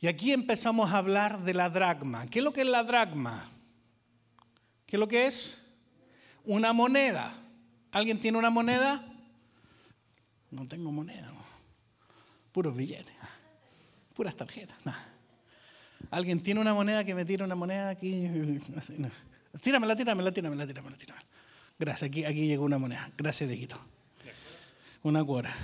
Y 0.00 0.06
aquí 0.06 0.32
empezamos 0.32 0.92
a 0.92 0.98
hablar 0.98 1.44
de 1.44 1.54
la 1.54 1.70
dragma. 1.70 2.26
¿Qué 2.26 2.40
es 2.40 2.44
lo 2.44 2.52
que 2.52 2.60
es 2.60 2.66
la 2.66 2.84
dragma? 2.84 3.48
¿Qué 4.84 4.96
es 4.96 5.00
lo 5.00 5.08
que 5.08 5.24
es? 5.24 5.72
Una 6.44 6.74
moneda. 6.74 7.34
¿Alguien 7.90 8.20
tiene 8.20 8.36
una 8.36 8.50
moneda? 8.50 9.02
No 10.50 10.68
tengo 10.68 10.92
moneda. 10.92 11.32
Puros 12.52 12.76
billetes. 12.76 13.14
Puras 14.12 14.36
tarjetas. 14.36 14.76
Alguien 16.10 16.40
tiene 16.40 16.60
una 16.60 16.74
moneda 16.74 17.04
que 17.04 17.14
me 17.14 17.24
tira 17.24 17.44
una 17.44 17.54
moneda 17.54 17.90
aquí. 17.90 18.28
Tíramela, 19.62 19.94
tíramela, 19.94 20.32
tíramela, 20.32 20.66
tíramela, 20.66 20.96
tíramela. 20.96 21.26
Gracias, 21.78 22.10
aquí, 22.10 22.24
aquí 22.24 22.46
llegó 22.46 22.64
una 22.64 22.78
moneda. 22.78 23.10
Gracias, 23.16 23.48
Dieguito. 23.48 23.80
Una 25.02 25.24
cuora. 25.24 25.54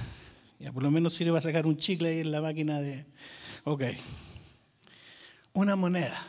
Ya 0.59 0.73
por 0.73 0.83
lo 0.83 0.91
menos 0.91 1.15
sirve 1.15 1.39
a 1.39 1.41
sacar 1.41 1.67
un 1.67 1.77
chicle 1.77 2.11
ahí 2.11 2.19
en 2.21 2.31
la 2.31 2.41
máquina 2.41 2.81
de. 2.81 3.07
Ok. 3.65 3.85
Una 5.53 5.77
moneda. 5.77 6.21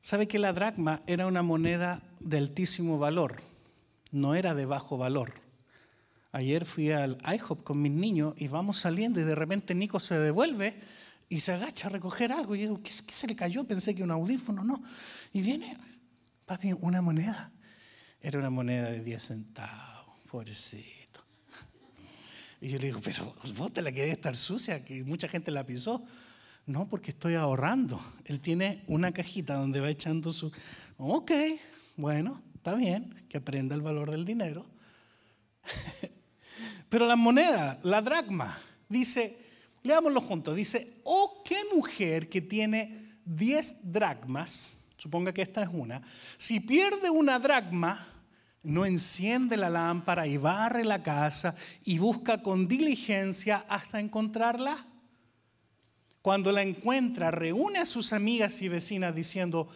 ¿Sabe 0.00 0.28
que 0.28 0.38
la 0.38 0.52
dracma 0.52 1.00
era 1.06 1.26
una 1.26 1.42
moneda 1.42 2.02
de 2.20 2.36
altísimo 2.36 2.98
valor? 2.98 3.40
No 4.12 4.34
era 4.34 4.54
de 4.54 4.66
bajo 4.66 4.98
valor. 4.98 5.32
Ayer 6.30 6.66
fui 6.66 6.90
al 6.90 7.16
IHOP 7.24 7.62
con 7.62 7.80
mis 7.80 7.92
niños 7.92 8.34
y 8.36 8.48
vamos 8.48 8.78
saliendo 8.78 9.20
y 9.20 9.22
de 9.24 9.34
repente 9.34 9.74
Nico 9.74 10.00
se 10.00 10.18
devuelve 10.18 10.74
y 11.28 11.40
se 11.40 11.52
agacha 11.52 11.88
a 11.88 11.90
recoger 11.90 12.32
algo. 12.32 12.54
Y 12.54 12.60
yo 12.60 12.68
digo, 12.68 12.82
¿qué, 12.82 12.90
se 12.90 13.26
le 13.26 13.36
cayó? 13.36 13.64
Pensé 13.64 13.94
que 13.94 14.02
un 14.02 14.10
audífono, 14.10 14.64
no. 14.64 14.82
Y 15.32 15.42
viene, 15.42 15.76
papi, 16.46 16.72
una 16.80 17.02
moneda. 17.02 17.52
Era 18.20 18.38
una 18.38 18.50
moneda 18.50 18.90
de 18.90 19.02
10 19.02 19.22
centavos, 19.22 20.18
pobrecito. 20.30 21.20
Y 22.60 22.68
yo 22.68 22.78
le 22.78 22.86
digo, 22.86 23.00
pero 23.02 23.34
vos 23.56 23.72
te 23.72 23.82
la 23.82 23.92
quedé 23.92 24.10
estar 24.10 24.36
sucia, 24.36 24.84
que 24.84 25.04
mucha 25.04 25.28
gente 25.28 25.50
la 25.50 25.66
pisó. 25.66 26.02
No, 26.66 26.88
porque 26.88 27.10
estoy 27.10 27.34
ahorrando. 27.34 28.02
Él 28.24 28.40
tiene 28.40 28.82
una 28.88 29.12
cajita 29.12 29.54
donde 29.54 29.80
va 29.80 29.90
echando 29.90 30.32
su... 30.32 30.50
Ok, 30.96 31.32
bueno, 31.96 32.42
está 32.54 32.74
bien, 32.74 33.26
que 33.28 33.36
aprenda 33.36 33.74
el 33.74 33.82
valor 33.82 34.10
del 34.10 34.24
dinero. 34.24 34.66
Pero 36.88 37.06
la 37.06 37.16
moneda, 37.16 37.78
la 37.82 38.00
dracma, 38.00 38.58
dice, 38.88 39.43
leámoslo 39.84 40.20
juntos, 40.20 40.56
dice, 40.56 41.00
oh, 41.04 41.42
qué 41.44 41.58
mujer 41.74 42.28
que 42.28 42.40
tiene 42.40 43.18
10 43.26 43.92
dracmas, 43.92 44.72
suponga 44.96 45.32
que 45.32 45.42
esta 45.42 45.62
es 45.62 45.68
una, 45.70 46.02
si 46.36 46.58
pierde 46.58 47.10
una 47.10 47.38
dracma, 47.38 48.08
no 48.64 48.86
enciende 48.86 49.58
la 49.58 49.68
lámpara 49.68 50.26
y 50.26 50.38
barre 50.38 50.84
la 50.84 51.02
casa 51.02 51.54
y 51.84 51.98
busca 51.98 52.42
con 52.42 52.66
diligencia 52.66 53.64
hasta 53.68 54.00
encontrarla. 54.00 54.74
Cuando 56.22 56.50
la 56.50 56.62
encuentra, 56.62 57.30
reúne 57.30 57.80
a 57.80 57.86
sus 57.86 58.14
amigas 58.14 58.62
y 58.62 58.70
vecinas 58.70 59.14
diciendo, 59.14 59.68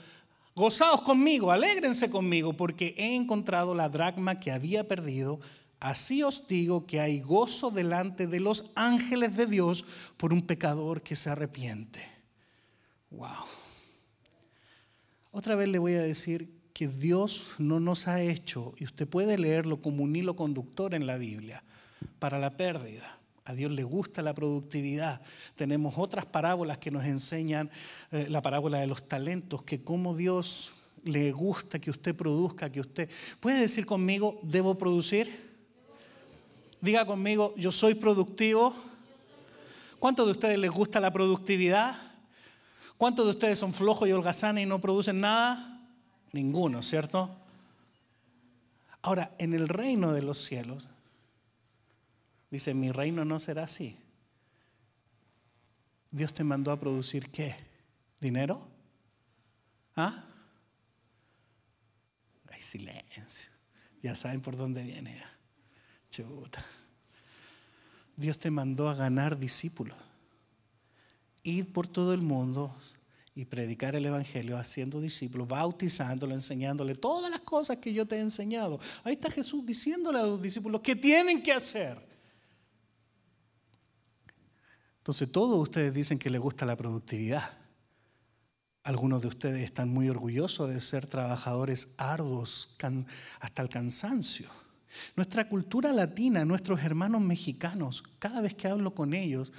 gozaos 0.54 1.02
conmigo, 1.02 1.52
alégrense 1.52 2.10
conmigo, 2.10 2.54
porque 2.54 2.94
he 2.96 3.14
encontrado 3.14 3.74
la 3.74 3.90
dracma 3.90 4.40
que 4.40 4.50
había 4.50 4.88
perdido. 4.88 5.38
Así 5.80 6.22
os 6.22 6.48
digo 6.48 6.86
que 6.86 6.98
hay 6.98 7.20
gozo 7.20 7.70
delante 7.70 8.26
de 8.26 8.40
los 8.40 8.72
ángeles 8.74 9.36
de 9.36 9.46
Dios 9.46 9.84
por 10.16 10.32
un 10.32 10.42
pecador 10.42 11.02
que 11.02 11.14
se 11.14 11.30
arrepiente. 11.30 12.04
Wow. 13.10 13.46
Otra 15.30 15.54
vez 15.54 15.68
le 15.68 15.78
voy 15.78 15.94
a 15.94 16.02
decir 16.02 16.58
que 16.72 16.88
Dios 16.88 17.54
no 17.58 17.80
nos 17.80 18.08
ha 18.08 18.22
hecho, 18.22 18.74
y 18.78 18.84
usted 18.84 19.06
puede 19.06 19.38
leerlo 19.38 19.80
como 19.80 20.02
un 20.02 20.14
hilo 20.14 20.34
conductor 20.34 20.94
en 20.94 21.06
la 21.06 21.16
Biblia, 21.16 21.62
para 22.18 22.38
la 22.38 22.56
pérdida. 22.56 23.18
A 23.44 23.54
Dios 23.54 23.72
le 23.72 23.82
gusta 23.82 24.20
la 24.20 24.34
productividad. 24.34 25.22
Tenemos 25.56 25.94
otras 25.96 26.26
parábolas 26.26 26.78
que 26.78 26.90
nos 26.90 27.04
enseñan, 27.04 27.70
eh, 28.12 28.26
la 28.28 28.42
parábola 28.42 28.78
de 28.78 28.86
los 28.86 29.08
talentos, 29.08 29.62
que 29.62 29.82
como 29.82 30.16
Dios 30.16 30.72
le 31.04 31.32
gusta 31.32 31.78
que 31.78 31.90
usted 31.90 32.14
produzca, 32.14 32.70
que 32.70 32.80
usted... 32.80 33.08
¿Puede 33.40 33.60
decir 33.60 33.86
conmigo, 33.86 34.38
debo 34.42 34.76
producir? 34.76 35.47
Diga 36.80 37.04
conmigo, 37.06 37.54
yo 37.56 37.72
soy 37.72 37.94
productivo. 37.94 38.74
¿Cuántos 39.98 40.26
de 40.26 40.32
ustedes 40.32 40.58
les 40.58 40.70
gusta 40.70 41.00
la 41.00 41.12
productividad? 41.12 41.96
¿Cuántos 42.96 43.24
de 43.24 43.32
ustedes 43.32 43.58
son 43.58 43.72
flojos 43.72 44.08
y 44.08 44.12
holgazanes 44.12 44.64
y 44.64 44.66
no 44.66 44.80
producen 44.80 45.20
nada? 45.20 45.80
Ninguno, 46.32 46.82
¿cierto? 46.82 47.34
Ahora, 49.02 49.34
en 49.38 49.54
el 49.54 49.68
reino 49.68 50.12
de 50.12 50.22
los 50.22 50.38
cielos, 50.38 50.84
Dice, 52.50 52.72
mi 52.74 52.90
reino 52.90 53.24
no 53.24 53.38
será 53.38 53.64
así. 53.64 53.96
Dios 56.10 56.32
te 56.32 56.44
mandó 56.44 56.72
a 56.72 56.80
producir 56.80 57.30
qué? 57.30 57.54
¿Dinero? 58.20 58.66
¿Ah? 59.94 60.24
Hay 62.50 62.62
silencio. 62.62 63.50
Ya 64.02 64.16
saben 64.16 64.40
por 64.40 64.56
dónde 64.56 64.82
viene. 64.82 65.22
Dios 68.16 68.38
te 68.38 68.50
mandó 68.50 68.88
a 68.88 68.94
ganar 68.94 69.38
discípulos. 69.38 69.96
Ir 71.42 71.72
por 71.72 71.86
todo 71.86 72.12
el 72.12 72.22
mundo 72.22 72.74
y 73.34 73.44
predicar 73.44 73.94
el 73.94 74.04
Evangelio 74.04 74.58
haciendo 74.58 75.00
discípulos, 75.00 75.46
bautizándolo, 75.46 76.34
enseñándole 76.34 76.96
todas 76.96 77.30
las 77.30 77.40
cosas 77.40 77.76
que 77.76 77.92
yo 77.92 78.04
te 78.04 78.16
he 78.16 78.20
enseñado. 78.20 78.80
Ahí 79.04 79.14
está 79.14 79.30
Jesús 79.30 79.64
diciéndole 79.64 80.18
a 80.18 80.24
los 80.24 80.42
discípulos 80.42 80.80
qué 80.80 80.96
tienen 80.96 81.40
que 81.40 81.52
hacer. 81.52 81.96
Entonces 84.98 85.30
todos 85.30 85.58
ustedes 85.60 85.94
dicen 85.94 86.18
que 86.18 86.30
les 86.30 86.40
gusta 86.40 86.66
la 86.66 86.76
productividad. 86.76 87.56
Algunos 88.82 89.22
de 89.22 89.28
ustedes 89.28 89.62
están 89.62 89.88
muy 89.88 90.08
orgullosos 90.08 90.68
de 90.68 90.80
ser 90.80 91.06
trabajadores 91.06 91.94
arduos 91.96 92.76
hasta 93.40 93.62
el 93.62 93.68
cansancio. 93.68 94.50
Nuestra 95.16 95.48
cultura 95.48 95.92
latina, 95.92 96.44
nuestros 96.44 96.80
hermanos 96.80 97.20
mexicanos, 97.20 98.02
cada 98.18 98.40
vez 98.40 98.54
que 98.54 98.68
hablo 98.68 98.94
con 98.94 99.14
ellos, 99.14 99.52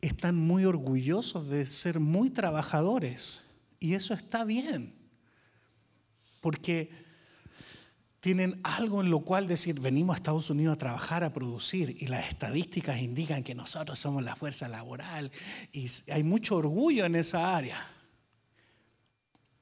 están 0.00 0.36
muy 0.36 0.64
orgullosos 0.64 1.48
de 1.48 1.66
ser 1.66 2.00
muy 2.00 2.30
trabajadores. 2.30 3.42
Y 3.80 3.94
eso 3.94 4.14
está 4.14 4.44
bien. 4.44 4.94
Porque 6.40 6.90
tienen 8.20 8.60
algo 8.64 9.02
en 9.02 9.10
lo 9.10 9.20
cual 9.20 9.46
decir, 9.46 9.78
venimos 9.78 10.14
a 10.14 10.16
Estados 10.16 10.50
Unidos 10.50 10.74
a 10.74 10.78
trabajar, 10.78 11.22
a 11.22 11.32
producir, 11.32 11.96
y 12.00 12.06
las 12.06 12.28
estadísticas 12.28 13.00
indican 13.00 13.44
que 13.44 13.54
nosotros 13.54 13.98
somos 13.98 14.24
la 14.24 14.34
fuerza 14.34 14.66
laboral, 14.68 15.30
y 15.72 15.86
hay 16.10 16.24
mucho 16.24 16.56
orgullo 16.56 17.04
en 17.04 17.14
esa 17.14 17.56
área. 17.56 17.78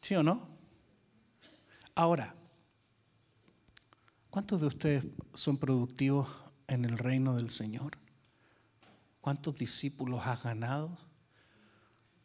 ¿Sí 0.00 0.14
o 0.14 0.22
no? 0.22 0.48
Ahora, 1.94 2.34
¿cuántos 4.34 4.62
de 4.62 4.66
ustedes 4.66 5.04
son 5.32 5.58
productivos 5.58 6.28
en 6.66 6.84
el 6.84 6.98
reino 6.98 7.36
del 7.36 7.50
Señor? 7.50 7.96
¿Cuántos 9.20 9.56
discípulos 9.56 10.26
has 10.26 10.42
ganado? 10.42 10.98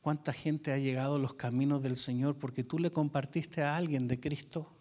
¿Cuánta 0.01 0.33
gente 0.33 0.71
ha 0.71 0.79
llegado 0.79 1.17
a 1.17 1.19
los 1.19 1.35
caminos 1.35 1.83
del 1.83 1.97
Señor 1.97 2.35
porque 2.39 2.63
tú 2.63 2.79
le 2.79 2.89
compartiste 2.89 3.61
a 3.61 3.77
alguien 3.77 4.07
de 4.07 4.19
Cristo? 4.19 4.75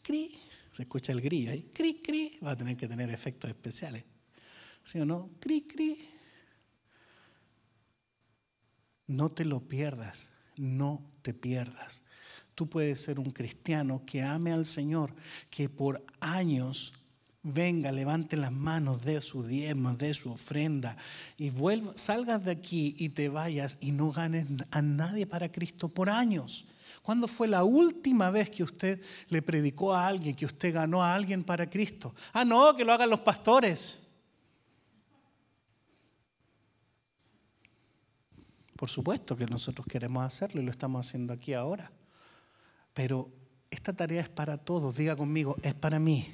cri, 0.00 0.38
se 0.70 0.82
escucha 0.82 1.10
el 1.10 1.20
grillo 1.20 1.50
ahí, 1.50 1.72
cri, 1.74 2.02
cri, 2.02 2.38
va 2.38 2.52
a 2.52 2.56
tener 2.56 2.76
que 2.76 2.86
tener 2.86 3.10
efectos 3.10 3.50
especiales. 3.50 4.04
¿Sí 4.84 5.00
o 5.00 5.04
no? 5.04 5.28
Cri, 5.40 5.62
cri. 5.62 6.08
No 9.08 9.32
te 9.32 9.44
lo 9.44 9.66
pierdas, 9.66 10.28
no 10.56 11.02
te 11.22 11.34
pierdas. 11.34 12.03
Tú 12.54 12.68
puedes 12.68 13.02
ser 13.02 13.18
un 13.18 13.30
cristiano 13.30 14.02
que 14.06 14.22
ame 14.22 14.52
al 14.52 14.64
Señor, 14.64 15.12
que 15.50 15.68
por 15.68 16.04
años 16.20 16.92
venga, 17.44 17.92
levante 17.92 18.36
las 18.36 18.52
manos 18.52 19.02
de 19.02 19.20
su 19.20 19.46
diezmo, 19.46 19.94
de 19.94 20.14
su 20.14 20.32
ofrenda 20.32 20.96
y 21.36 21.50
vuelva, 21.50 21.92
salgas 21.96 22.44
de 22.44 22.50
aquí 22.50 22.96
y 22.98 23.10
te 23.10 23.28
vayas 23.28 23.76
y 23.80 23.92
no 23.92 24.10
ganes 24.10 24.46
a 24.70 24.82
nadie 24.82 25.26
para 25.26 25.52
Cristo 25.52 25.88
por 25.88 26.08
años. 26.08 26.64
¿Cuándo 27.02 27.28
fue 27.28 27.46
la 27.48 27.64
última 27.64 28.30
vez 28.30 28.48
que 28.48 28.62
usted 28.62 29.02
le 29.28 29.42
predicó 29.42 29.94
a 29.94 30.06
alguien, 30.06 30.34
que 30.34 30.46
usted 30.46 30.72
ganó 30.72 31.02
a 31.02 31.14
alguien 31.14 31.44
para 31.44 31.68
Cristo? 31.68 32.14
Ah, 32.32 32.46
no, 32.46 32.74
que 32.74 32.82
lo 32.82 32.94
hagan 32.94 33.10
los 33.10 33.20
pastores. 33.20 34.00
Por 38.74 38.88
supuesto 38.88 39.36
que 39.36 39.44
nosotros 39.44 39.86
queremos 39.86 40.24
hacerlo 40.24 40.62
y 40.62 40.64
lo 40.64 40.70
estamos 40.70 41.06
haciendo 41.06 41.34
aquí 41.34 41.52
ahora. 41.52 41.92
Pero 42.94 43.30
esta 43.70 43.92
tarea 43.92 44.22
es 44.22 44.28
para 44.28 44.56
todos. 44.56 44.96
Diga 44.96 45.16
conmigo, 45.16 45.56
es 45.62 45.74
para 45.74 45.98
mí. 45.98 46.26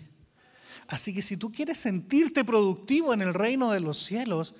Así 0.86 1.14
que 1.14 1.22
si 1.22 1.36
tú 1.36 1.50
quieres 1.50 1.78
sentirte 1.78 2.44
productivo 2.44 3.12
en 3.14 3.22
el 3.22 3.34
reino 3.34 3.70
de 3.70 3.80
los 3.80 3.98
cielos, 3.98 4.54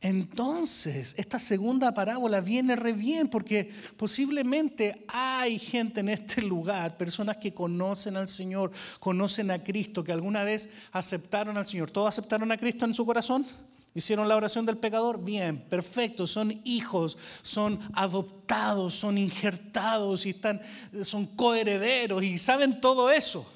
entonces, 0.00 1.14
esta 1.16 1.38
segunda 1.38 1.94
parábola 1.94 2.42
viene 2.42 2.76
re 2.76 2.92
bien 2.92 3.28
porque 3.28 3.70
posiblemente 3.96 5.02
hay 5.08 5.58
gente 5.58 6.00
en 6.00 6.10
este 6.10 6.42
lugar, 6.42 6.98
personas 6.98 7.38
que 7.38 7.54
conocen 7.54 8.18
al 8.18 8.28
Señor, 8.28 8.70
conocen 9.00 9.50
a 9.50 9.64
Cristo, 9.64 10.04
que 10.04 10.12
alguna 10.12 10.44
vez 10.44 10.68
aceptaron 10.92 11.56
al 11.56 11.66
Señor. 11.66 11.90
¿Todos 11.90 12.10
aceptaron 12.10 12.52
a 12.52 12.58
Cristo 12.58 12.84
en 12.84 12.92
su 12.92 13.06
corazón? 13.06 13.46
¿Hicieron 13.94 14.28
la 14.28 14.36
oración 14.36 14.66
del 14.66 14.76
pecador? 14.76 15.22
Bien, 15.22 15.68
perfecto. 15.68 16.26
Son 16.26 16.52
hijos, 16.64 17.16
son 17.42 17.78
adoptados, 17.94 18.94
son 18.94 19.16
injertados 19.16 20.26
y 20.26 20.30
están, 20.30 20.60
son 21.02 21.26
coherederos 21.36 22.22
y 22.22 22.36
saben 22.38 22.80
todo 22.80 23.10
eso. 23.10 23.50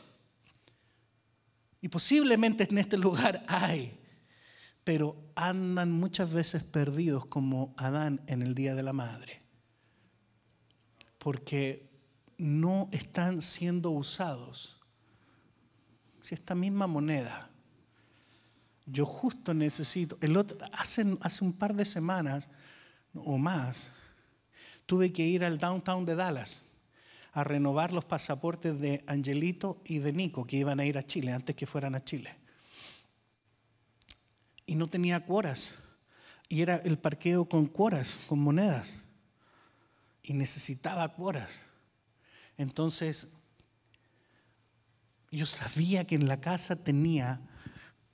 Y 1.80 1.88
posiblemente 1.88 2.66
en 2.70 2.78
este 2.78 2.96
lugar 2.96 3.44
hay 3.48 3.98
pero 4.88 5.14
andan 5.34 5.92
muchas 5.92 6.32
veces 6.32 6.62
perdidos 6.62 7.26
como 7.26 7.74
Adán 7.76 8.22
en 8.26 8.40
el 8.40 8.54
Día 8.54 8.74
de 8.74 8.82
la 8.82 8.94
Madre, 8.94 9.42
porque 11.18 11.90
no 12.38 12.88
están 12.90 13.42
siendo 13.42 13.90
usados. 13.90 14.80
Si 16.22 16.34
esta 16.34 16.54
misma 16.54 16.86
moneda, 16.86 17.47
yo 18.90 19.06
justo 19.06 19.54
necesito, 19.54 20.16
el 20.20 20.36
otro, 20.36 20.58
hace, 20.72 21.04
hace 21.20 21.44
un 21.44 21.52
par 21.52 21.74
de 21.74 21.84
semanas 21.84 22.48
o 23.14 23.38
más, 23.38 23.92
tuve 24.86 25.12
que 25.12 25.26
ir 25.26 25.44
al 25.44 25.58
downtown 25.58 26.04
de 26.06 26.14
Dallas 26.14 26.62
a 27.32 27.44
renovar 27.44 27.92
los 27.92 28.04
pasaportes 28.04 28.80
de 28.80 29.04
Angelito 29.06 29.80
y 29.84 29.98
de 29.98 30.12
Nico, 30.12 30.46
que 30.46 30.56
iban 30.56 30.80
a 30.80 30.86
ir 30.86 30.98
a 30.98 31.06
Chile 31.06 31.32
antes 31.32 31.54
que 31.54 31.66
fueran 31.66 31.94
a 31.94 32.02
Chile 32.02 32.38
y 34.68 34.74
no 34.74 34.86
tenía 34.86 35.24
cuoras. 35.24 35.74
Y 36.48 36.60
era 36.60 36.76
el 36.76 36.98
parqueo 36.98 37.48
con 37.48 37.66
cuoras, 37.66 38.16
con 38.28 38.38
monedas. 38.38 39.00
Y 40.22 40.34
necesitaba 40.34 41.08
cuoras. 41.08 41.50
Entonces, 42.58 43.32
yo 45.30 45.46
sabía 45.46 46.04
que 46.04 46.14
en 46.14 46.28
la 46.28 46.40
casa 46.40 46.76
tenía 46.76 47.40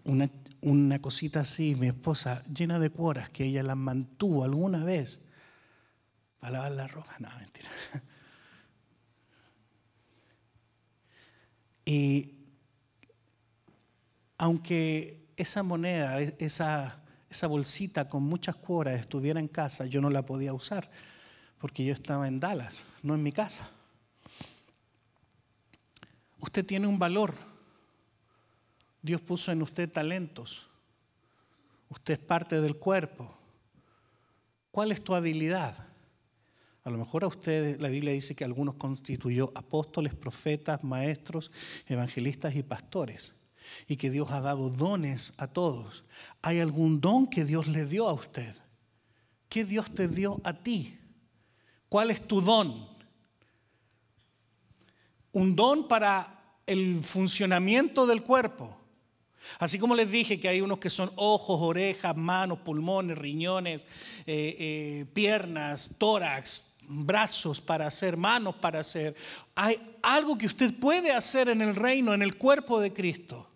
una, 0.05 0.31
una 0.65 1.01
cosita 1.01 1.41
así, 1.41 1.75
mi 1.75 1.89
esposa, 1.89 2.43
llena 2.45 2.79
de 2.79 2.89
cuoras, 2.89 3.29
que 3.29 3.45
ella 3.45 3.63
las 3.63 3.77
mantuvo 3.77 4.45
alguna 4.45 4.83
vez 4.83 5.29
para 6.41 6.55
lavar 6.55 6.73
la 6.73 6.89
ropa. 6.89 7.15
No, 7.19 7.29
mentira. 7.39 7.71
Y 11.87 12.33
aunque 14.39 15.29
esa 15.37 15.63
moneda, 15.63 16.19
e-, 16.19 16.35
esa, 16.39 17.03
esa 17.29 17.47
bolsita 17.47 18.09
con 18.09 18.23
muchas 18.23 18.57
cuoras 18.57 18.99
estuviera 18.99 19.39
en 19.39 19.49
casa, 19.49 19.85
yo 19.85 20.01
no 20.01 20.09
la 20.09 20.25
podía 20.25 20.55
usar 20.55 20.91
porque 21.59 21.85
yo 21.85 21.93
estaba 21.93 22.27
en 22.27 22.41
Dallas, 22.41 22.85
no 23.03 23.15
en 23.15 23.23
mi 23.23 23.33
casa. 23.33 23.69
Usted 26.39 26.65
tiene 26.65 26.87
un 26.87 26.99
valor. 26.99 27.35
Dios 29.05 29.21
puso 29.21 29.53
en 29.53 29.61
usted 29.61 29.93
talentos. 29.93 30.67
Usted 31.91 32.15
es 32.15 32.21
parte 32.21 32.63
del 32.63 32.77
cuerpo. 32.77 33.37
¿Cuál 34.71 34.93
es 34.93 35.05
tu 35.05 35.15
habilidad? 35.15 35.77
A 36.85 36.89
lo 36.89 36.97
mejor 36.97 37.23
a 37.23 37.27
ustedes 37.27 37.79
la 37.83 37.91
Biblia 37.91 38.15
dice 38.15 38.35
que 38.35 38.45
algunos 38.45 38.77
constituyó 38.77 39.53
apóstoles, 39.55 40.15
profetas, 40.15 40.83
maestros, 40.83 41.51
evangelistas 41.87 42.57
y 42.57 42.63
pastores. 42.63 43.37
Y 43.87 43.97
que 43.97 44.09
Dios 44.09 44.31
ha 44.31 44.41
dado 44.41 44.71
dones 44.71 45.35
a 45.37 45.49
todos. 45.49 46.07
¿Hay 46.41 46.61
algún 46.61 47.03
don 47.03 47.27
que 47.27 47.45
Dios 47.45 47.67
le 47.69 47.85
dio 47.85 48.09
a 48.09 48.15
usted? 48.15 48.57
¿Qué 49.51 49.67
Dios 49.67 49.95
te 49.95 50.09
dio 50.09 50.41
a 50.45 50.55
ti? 50.55 50.99
¿Cuál 51.91 52.11
es 52.11 52.27
tu 52.27 52.41
don? 52.41 52.89
Un 55.33 55.55
don 55.55 55.89
para 55.89 56.57
el 56.67 57.05
funcionamiento 57.05 58.07
del 58.07 58.23
cuerpo. 58.23 58.81
Así 59.59 59.79
como 59.79 59.95
les 59.95 60.11
dije 60.11 60.41
que 60.41 60.49
hay 60.49 60.61
unos 60.61 60.79
que 60.79 60.91
son 60.91 61.11
ojos, 61.17 61.61
orejas, 61.61 62.17
manos, 62.17 62.59
pulmones, 62.61 63.19
riñones, 63.19 63.83
eh, 64.27 64.57
eh, 64.59 65.07
piernas, 65.13 65.97
tórax, 65.99 66.77
brazos 66.89 67.61
para 67.61 67.87
hacer, 67.87 68.17
manos 68.17 68.57
para 68.57 68.81
hacer. 68.81 69.15
Hay 69.55 69.79
algo 70.03 70.37
que 70.37 70.47
usted 70.47 70.75
puede 70.75 71.13
hacer 71.13 71.49
en 71.49 71.63
el 71.63 71.75
reino, 71.75 72.15
en 72.15 72.23
el 72.23 72.37
cuerpo 72.37 72.81
de 72.81 72.93
Cristo. 72.93 73.49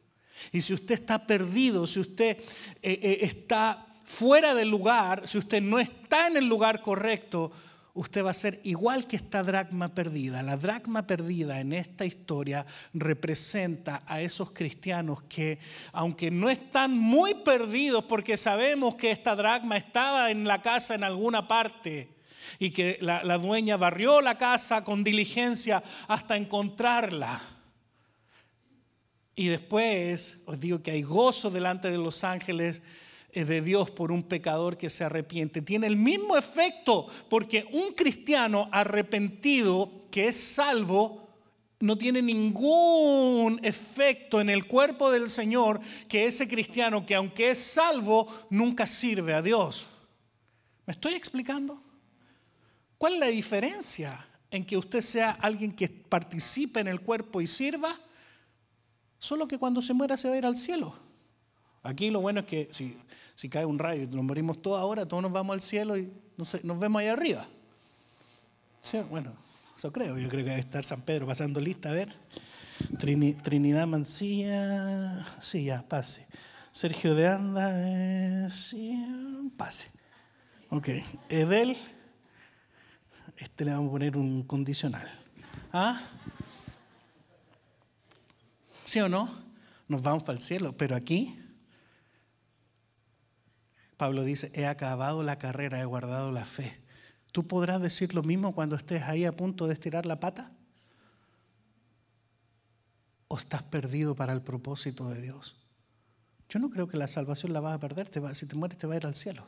Y 0.53 0.61
si 0.61 0.73
usted 0.73 0.95
está 0.95 1.27
perdido, 1.27 1.87
si 1.87 2.01
usted 2.01 2.39
eh, 2.83 3.19
está 3.23 3.87
fuera 4.05 4.55
del 4.55 4.69
lugar, 4.69 5.27
si 5.27 5.37
usted 5.37 5.61
no 5.61 5.79
está 5.79 6.29
en 6.29 6.37
el 6.39 6.47
lugar 6.47 6.81
correcto, 6.81 7.53
usted 7.99 8.25
va 8.25 8.31
a 8.31 8.35
ser 8.35 8.61
igual 8.63 9.09
que 9.09 9.17
esta 9.17 9.43
dracma 9.43 9.89
perdida. 9.89 10.41
La 10.45 10.57
dracma 10.57 11.05
perdida 11.05 11.59
en 11.59 11.73
esta 11.73 12.05
historia 12.05 12.65
representa 12.95 14.05
a 14.07 14.23
esos 14.23 14.53
cristianos 14.53 15.23
que, 15.23 15.59
aunque 15.93 16.31
no 16.31 16.49
están 16.49 16.97
muy 16.97 17.35
perdidos, 17.35 18.05
porque 18.05 18.37
sabemos 18.37 18.95
que 18.95 19.11
esta 19.11 19.35
dracma 19.35 19.77
estaba 19.77 20.31
en 20.31 20.45
la 20.45 20.63
casa 20.63 20.95
en 20.95 21.03
alguna 21.03 21.49
parte 21.49 22.09
y 22.61 22.71
que 22.71 22.99
la, 23.01 23.25
la 23.25 23.37
dueña 23.37 23.77
barrió 23.77 24.21
la 24.21 24.39
casa 24.39 24.85
con 24.85 25.03
diligencia 25.03 25.83
hasta 26.07 26.37
encontrarla. 26.37 27.43
Y 29.35 29.49
después 29.49 30.45
os 30.47 30.61
digo 30.61 30.81
que 30.85 30.93
hay 30.93 31.03
gozo 31.03 31.51
delante 31.51 31.91
de 31.91 31.99
los 31.99 32.23
ángeles 32.23 32.81
de 33.33 33.61
Dios 33.61 33.91
por 33.91 34.11
un 34.11 34.23
pecador 34.23 34.77
que 34.77 34.91
se 34.91 35.05
arrepiente. 35.05 35.63
Tiene 35.63 35.87
el 35.87 35.97
mismo 35.97 36.37
efecto 36.37 37.07
porque 37.29 37.69
un 37.73 37.93
cristiano 37.95 38.69
arrepentido 38.73 39.91
que 40.11 40.29
es 40.29 40.37
salvo 40.37 41.29
no 41.81 41.97
tiene 41.97 42.23
ningún 42.23 43.61
efecto 43.63 44.41
en 44.41 44.51
el 44.51 44.67
cuerpo 44.67 45.11
del 45.11 45.29
Señor 45.29 45.81
que 46.09 46.27
ese 46.27 46.49
cristiano 46.49 47.07
que 47.07 47.15
aunque 47.15 47.51
es 47.51 47.59
salvo 47.59 48.27
nunca 48.51 48.87
sirve 48.87 49.35
a 49.35 49.43
Dios. 49.43 49.87
¿Me 50.87 50.93
estoy 50.93 51.15
explicando? 51.15 51.81
¿Cuál 52.97 53.15
es 53.15 53.21
la 53.21 53.27
diferencia 53.27 54.27
en 54.51 54.65
que 54.65 54.77
usted 54.77 55.03
sea 55.03 55.33
alguien 55.33 55.73
que 55.73 55.89
participe 55.89 56.81
en 56.81 56.89
el 56.89 57.01
cuerpo 57.01 57.41
y 57.41 57.47
sirva? 57.47 57.95
Solo 59.19 59.47
que 59.47 59.59
cuando 59.59 59.83
se 59.83 59.95
muera 59.95 60.17
se 60.17 60.29
va 60.29 60.35
a 60.35 60.39
ir 60.39 60.47
al 60.47 60.57
cielo. 60.57 61.08
Aquí 61.89 62.11
lo 62.11 62.21
bueno 62.21 62.41
es 62.41 62.47
que 62.47 62.69
si, 62.71 62.99
si 63.35 63.49
cae 63.49 63.65
un 63.65 63.79
rayo 63.79 64.03
y 64.03 64.07
nos 64.09 64.23
morimos 64.23 64.61
todos 64.61 64.79
ahora, 64.79 65.09
todos 65.09 65.23
nos 65.23 65.33
vamos 65.33 65.55
al 65.55 65.63
cielo 65.63 65.97
y 65.97 66.13
nos, 66.37 66.63
nos 66.63 66.79
vemos 66.79 67.01
ahí 67.01 67.09
arriba. 67.09 67.47
bueno, 69.09 69.33
eso 69.75 69.91
creo. 69.91 70.19
Yo 70.19 70.29
creo 70.29 70.45
que 70.45 70.51
debe 70.51 70.61
estar 70.61 70.85
San 70.85 71.01
Pedro 71.01 71.27
pasando 71.27 71.63
lista. 71.63 71.89
A 71.89 71.95
ver. 71.95 72.15
Trinidad 72.99 73.87
Mancilla. 73.87 75.27
Sí, 75.41 75.65
ya, 75.65 75.83
pase. 75.89 76.27
Sergio 76.73 77.15
de 77.15 77.27
Anda. 77.27 78.51
sí, 78.51 79.51
pase. 79.57 79.89
Ok. 80.69 80.91
Edel. 81.31 81.75
Este 83.39 83.65
le 83.65 83.71
vamos 83.71 83.89
a 83.89 83.93
poner 83.93 84.15
un 84.19 84.43
condicional. 84.43 85.09
¿Ah? 85.73 85.99
¿Sí 88.85 89.01
o 89.01 89.09
no? 89.09 89.27
Nos 89.89 90.03
vamos 90.03 90.23
para 90.23 90.37
el 90.37 90.43
cielo. 90.43 90.75
Pero 90.77 90.95
aquí 90.95 91.35
Pablo 93.99 94.23
dice, 94.23 94.51
he 94.55 94.65
acabado 94.65 95.23
la 95.25 95.39
carrera, 95.39 95.81
he 95.81 95.85
guardado 95.85 96.31
la 96.31 96.45
fe. 96.45 96.81
¿Tú 97.33 97.47
podrás 97.47 97.83
decir 97.83 98.15
lo 98.15 98.23
mismo 98.23 98.55
cuando 98.55 98.77
estés 98.77 99.03
ahí 99.03 99.25
a 99.25 99.33
punto 99.33 99.67
de 99.67 99.75
estirar 99.75 100.07
la 100.07 100.21
pata? 100.21 100.53
¿O 103.27 103.37
estás 103.37 103.65
perdido 103.65 104.15
para 104.15 104.33
el 104.33 104.41
propósito 104.41 105.11
de 105.11 105.21
Dios? 105.21 105.57
Yo 106.49 106.61
no 106.61 106.71
creo 106.71 106.87
que 106.87 106.97
la 106.97 107.09
salvación 107.09 107.53
la 107.53 107.61
vas 107.61 107.75
a 107.75 107.81
perder, 107.81 108.09
si 108.35 108.47
te 108.47 108.55
mueres 108.55 108.79
te 108.79 108.87
va 108.87 108.95
a 108.95 108.99
ir 108.99 109.05
al 109.05 109.17
cielo. 109.17 109.45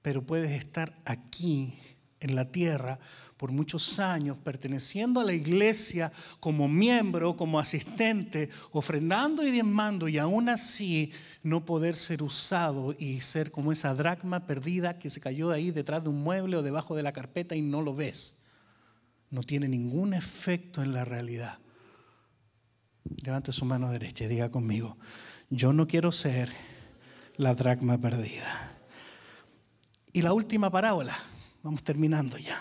Pero 0.00 0.22
puedes 0.22 0.52
estar 0.52 0.96
aquí 1.04 1.76
en 2.20 2.36
la 2.36 2.46
tierra 2.52 3.00
por 3.36 3.52
muchos 3.52 3.98
años, 3.98 4.36
perteneciendo 4.42 5.20
a 5.20 5.24
la 5.24 5.34
iglesia 5.34 6.10
como 6.40 6.68
miembro, 6.68 7.36
como 7.36 7.58
asistente, 7.58 8.48
ofrendando 8.72 9.42
y 9.42 9.50
diezmando, 9.50 10.08
y 10.08 10.18
aún 10.18 10.48
así 10.48 11.12
no 11.42 11.64
poder 11.64 11.96
ser 11.96 12.22
usado 12.22 12.94
y 12.98 13.20
ser 13.20 13.50
como 13.50 13.72
esa 13.72 13.94
dracma 13.94 14.46
perdida 14.46 14.98
que 14.98 15.10
se 15.10 15.20
cayó 15.20 15.50
ahí 15.50 15.70
detrás 15.70 16.02
de 16.02 16.08
un 16.08 16.22
mueble 16.22 16.56
o 16.56 16.62
debajo 16.62 16.96
de 16.96 17.02
la 17.02 17.12
carpeta 17.12 17.54
y 17.54 17.62
no 17.62 17.82
lo 17.82 17.94
ves. 17.94 18.46
No 19.30 19.42
tiene 19.42 19.68
ningún 19.68 20.14
efecto 20.14 20.82
en 20.82 20.94
la 20.94 21.04
realidad. 21.04 21.58
Levante 23.22 23.52
su 23.52 23.64
mano 23.64 23.90
derecha 23.90 24.24
y 24.24 24.28
diga 24.28 24.50
conmigo, 24.50 24.96
yo 25.50 25.72
no 25.72 25.86
quiero 25.86 26.10
ser 26.10 26.50
la 27.36 27.54
dracma 27.54 27.98
perdida. 27.98 28.78
Y 30.12 30.22
la 30.22 30.32
última 30.32 30.70
parábola, 30.70 31.14
vamos 31.62 31.82
terminando 31.82 32.38
ya. 32.38 32.58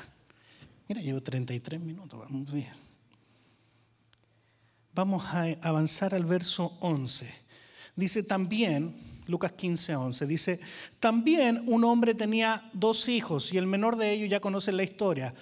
Mira, 0.88 1.02
llevo 1.02 1.22
33 1.22 1.82
minutos, 1.82 2.20
vamos 2.20 2.52
bien. 2.52 2.74
Vamos 4.94 5.26
a 5.26 5.46
avanzar 5.62 6.14
al 6.14 6.26
verso 6.26 6.78
11. 6.80 7.34
Dice 7.96 8.24
también, 8.24 8.96
Lucas 9.28 9.54
15, 9.54 9.96
11, 9.96 10.28
dice, 10.28 10.60
también 11.00 11.64
un 11.66 11.84
hombre 11.84 12.14
tenía 12.14 12.70
dos 12.74 13.10
hijos 13.10 13.52
y 13.52 13.58
el 13.58 13.66
menor 13.66 13.98
de 13.98 14.12
ellos 14.12 14.30
ya 14.30 14.40
conoce 14.40 14.72
la 14.72 14.84
historia. 14.84 15.34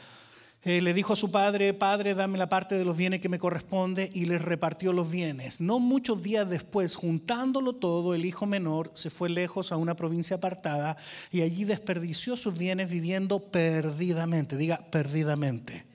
Eh, 0.65 0.81
le 0.81 0.93
dijo 0.93 1.13
a 1.13 1.17
su 1.17 1.29
padre, 1.29 1.73
padre, 1.73 2.15
dame 2.15 2.37
la 2.37 2.47
parte 2.47 2.75
de 2.75 2.85
los 2.85 2.95
bienes 2.95 3.19
que 3.19 3.27
me 3.27 3.37
corresponde 3.37 4.09
y 4.13 4.25
les 4.25 4.41
repartió 4.41 4.93
los 4.93 5.11
bienes. 5.11 5.59
No 5.59 5.81
muchos 5.81 6.23
días 6.23 6.49
después, 6.49 6.95
juntándolo 6.95 7.73
todo, 7.73 8.13
el 8.13 8.23
hijo 8.23 8.45
menor 8.45 8.89
se 8.93 9.09
fue 9.09 9.29
lejos 9.29 9.73
a 9.73 9.77
una 9.77 9.95
provincia 9.95 10.37
apartada 10.37 10.95
y 11.31 11.41
allí 11.41 11.65
desperdició 11.65 12.37
sus 12.37 12.57
bienes 12.57 12.89
viviendo 12.89 13.39
perdidamente, 13.39 14.55
diga 14.55 14.79
perdidamente. 14.89 15.85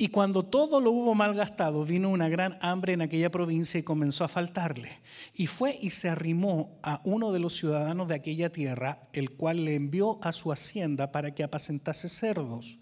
Y 0.00 0.08
cuando 0.08 0.42
todo 0.42 0.80
lo 0.80 0.92
hubo 0.92 1.14
malgastado, 1.14 1.84
vino 1.84 2.08
una 2.08 2.30
gran 2.30 2.56
hambre 2.62 2.94
en 2.94 3.02
aquella 3.02 3.30
provincia 3.30 3.78
y 3.78 3.82
comenzó 3.82 4.24
a 4.24 4.28
faltarle. 4.28 4.98
Y 5.34 5.46
fue 5.46 5.78
y 5.78 5.90
se 5.90 6.08
arrimó 6.08 6.78
a 6.82 7.02
uno 7.04 7.32
de 7.32 7.38
los 7.38 7.54
ciudadanos 7.58 8.08
de 8.08 8.14
aquella 8.14 8.50
tierra, 8.50 8.98
el 9.12 9.32
cual 9.32 9.66
le 9.66 9.74
envió 9.74 10.18
a 10.22 10.32
su 10.32 10.52
hacienda 10.52 11.12
para 11.12 11.34
que 11.34 11.42
apacentase 11.42 12.08
cerdos. 12.08 12.78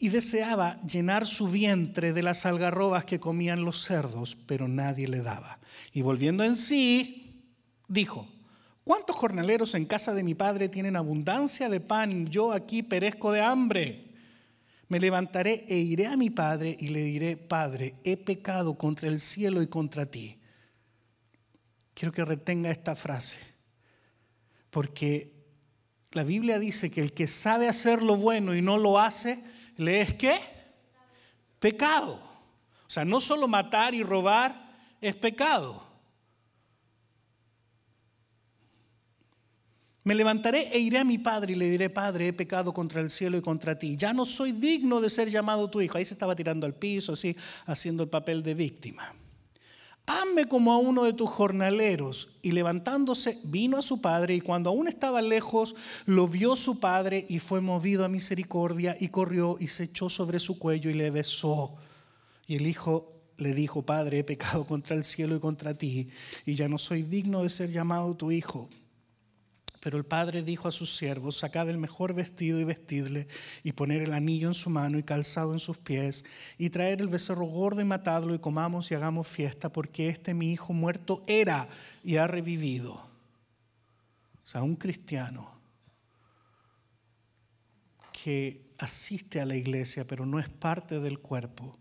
Y 0.00 0.08
deseaba 0.08 0.80
llenar 0.82 1.26
su 1.26 1.46
vientre 1.46 2.12
de 2.12 2.24
las 2.24 2.44
algarrobas 2.44 3.04
que 3.04 3.20
comían 3.20 3.64
los 3.64 3.84
cerdos, 3.84 4.36
pero 4.48 4.66
nadie 4.66 5.06
le 5.06 5.20
daba. 5.20 5.60
Y 5.92 6.02
volviendo 6.02 6.42
en 6.42 6.56
sí, 6.56 7.44
dijo, 7.86 8.26
¿cuántos 8.82 9.14
jornaleros 9.14 9.76
en 9.76 9.84
casa 9.86 10.12
de 10.12 10.24
mi 10.24 10.34
padre 10.34 10.68
tienen 10.68 10.96
abundancia 10.96 11.68
de 11.68 11.78
pan 11.78 12.10
y 12.10 12.28
yo 12.28 12.50
aquí 12.50 12.82
perezco 12.82 13.30
de 13.30 13.42
hambre? 13.42 14.05
Me 14.88 15.00
levantaré 15.00 15.64
e 15.68 15.76
iré 15.76 16.06
a 16.06 16.16
mi 16.16 16.30
padre 16.30 16.76
y 16.78 16.88
le 16.88 17.02
diré, 17.02 17.36
Padre, 17.36 17.96
he 18.04 18.16
pecado 18.16 18.78
contra 18.78 19.08
el 19.08 19.18
cielo 19.18 19.62
y 19.62 19.66
contra 19.66 20.06
ti. 20.06 20.38
Quiero 21.94 22.12
que 22.12 22.24
retenga 22.24 22.70
esta 22.70 22.94
frase, 22.94 23.38
porque 24.70 25.32
la 26.12 26.24
Biblia 26.24 26.58
dice 26.58 26.90
que 26.90 27.00
el 27.00 27.12
que 27.12 27.26
sabe 27.26 27.68
hacer 27.68 28.02
lo 28.02 28.16
bueno 28.16 28.54
y 28.54 28.62
no 28.62 28.78
lo 28.78 28.98
hace, 28.98 29.42
le 29.76 30.00
es 30.02 30.14
qué? 30.14 30.38
Pecado. 31.58 32.14
O 32.86 32.90
sea, 32.90 33.04
no 33.04 33.20
solo 33.20 33.48
matar 33.48 33.94
y 33.94 34.02
robar 34.02 34.54
es 35.00 35.16
pecado. 35.16 35.85
Me 40.06 40.14
levantaré 40.14 40.68
e 40.68 40.78
iré 40.78 40.98
a 40.98 41.04
mi 41.04 41.18
padre 41.18 41.54
y 41.54 41.56
le 41.56 41.68
diré, 41.68 41.90
Padre, 41.90 42.28
he 42.28 42.32
pecado 42.32 42.72
contra 42.72 43.00
el 43.00 43.10
cielo 43.10 43.38
y 43.38 43.40
contra 43.40 43.76
ti. 43.76 43.96
Ya 43.96 44.12
no 44.12 44.24
soy 44.24 44.52
digno 44.52 45.00
de 45.00 45.10
ser 45.10 45.28
llamado 45.28 45.68
tu 45.68 45.80
hijo. 45.80 45.98
Ahí 45.98 46.04
se 46.04 46.14
estaba 46.14 46.36
tirando 46.36 46.64
al 46.64 46.74
piso, 46.74 47.14
así, 47.14 47.36
haciendo 47.64 48.04
el 48.04 48.08
papel 48.08 48.40
de 48.44 48.54
víctima. 48.54 49.12
Hazme 50.06 50.46
como 50.46 50.72
a 50.72 50.78
uno 50.78 51.02
de 51.02 51.12
tus 51.12 51.28
jornaleros. 51.28 52.28
Y 52.42 52.52
levantándose, 52.52 53.40
vino 53.42 53.78
a 53.78 53.82
su 53.82 54.00
padre, 54.00 54.36
y 54.36 54.40
cuando 54.40 54.70
aún 54.70 54.86
estaba 54.86 55.20
lejos, 55.20 55.74
lo 56.04 56.28
vio 56.28 56.54
su 56.54 56.78
padre 56.78 57.26
y 57.28 57.40
fue 57.40 57.60
movido 57.60 58.04
a 58.04 58.08
misericordia, 58.08 58.96
y 59.00 59.08
corrió 59.08 59.56
y 59.58 59.66
se 59.66 59.82
echó 59.82 60.08
sobre 60.08 60.38
su 60.38 60.56
cuello 60.56 60.88
y 60.88 60.94
le 60.94 61.10
besó. 61.10 61.74
Y 62.46 62.54
el 62.54 62.68
hijo 62.68 63.12
le 63.38 63.54
dijo, 63.54 63.82
Padre, 63.82 64.20
he 64.20 64.24
pecado 64.24 64.66
contra 64.66 64.94
el 64.94 65.02
cielo 65.02 65.34
y 65.34 65.40
contra 65.40 65.74
ti, 65.74 66.10
y 66.44 66.54
ya 66.54 66.68
no 66.68 66.78
soy 66.78 67.02
digno 67.02 67.42
de 67.42 67.48
ser 67.48 67.72
llamado 67.72 68.14
tu 68.14 68.30
hijo. 68.30 68.70
Pero 69.86 69.98
el 69.98 70.04
padre 70.04 70.42
dijo 70.42 70.66
a 70.66 70.72
sus 70.72 70.96
siervos, 70.96 71.36
sacad 71.36 71.70
el 71.70 71.78
mejor 71.78 72.12
vestido 72.12 72.58
y 72.58 72.64
vestidle, 72.64 73.28
y 73.62 73.70
poner 73.70 74.02
el 74.02 74.14
anillo 74.14 74.48
en 74.48 74.54
su 74.54 74.68
mano 74.68 74.98
y 74.98 75.04
calzado 75.04 75.52
en 75.52 75.60
sus 75.60 75.76
pies, 75.76 76.24
y 76.58 76.70
traer 76.70 77.00
el 77.00 77.06
becerro 77.06 77.44
gordo 77.44 77.80
y 77.80 77.84
matadlo, 77.84 78.34
y 78.34 78.40
comamos 78.40 78.90
y 78.90 78.96
hagamos 78.96 79.28
fiesta, 79.28 79.72
porque 79.72 80.08
este 80.08 80.34
mi 80.34 80.50
hijo 80.50 80.72
muerto 80.72 81.22
era 81.28 81.68
y 82.02 82.16
ha 82.16 82.26
revivido. 82.26 82.94
O 82.94 83.00
sea, 84.42 84.64
un 84.64 84.74
cristiano 84.74 85.56
que 88.10 88.66
asiste 88.78 89.40
a 89.40 89.46
la 89.46 89.54
iglesia, 89.54 90.04
pero 90.04 90.26
no 90.26 90.40
es 90.40 90.48
parte 90.48 90.98
del 90.98 91.20
cuerpo. 91.20 91.78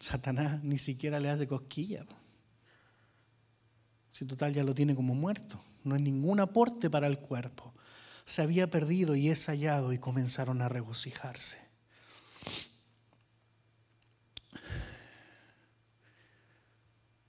Satanás 0.00 0.60
ni 0.64 0.78
siquiera 0.78 1.20
le 1.20 1.30
hace 1.30 1.46
cosquilla. 1.46 2.04
Si 4.10 4.24
total 4.24 4.52
ya 4.52 4.64
lo 4.64 4.74
tiene 4.74 4.96
como 4.96 5.14
muerto 5.14 5.62
no 5.84 5.96
es 5.96 6.02
ningún 6.02 6.40
aporte 6.40 6.90
para 6.90 7.06
el 7.06 7.18
cuerpo. 7.18 7.74
Se 8.24 8.42
había 8.42 8.70
perdido 8.70 9.16
y 9.16 9.30
es 9.30 9.46
hallado 9.46 9.92
y 9.92 9.98
comenzaron 9.98 10.60
a 10.60 10.68
regocijarse. 10.68 11.58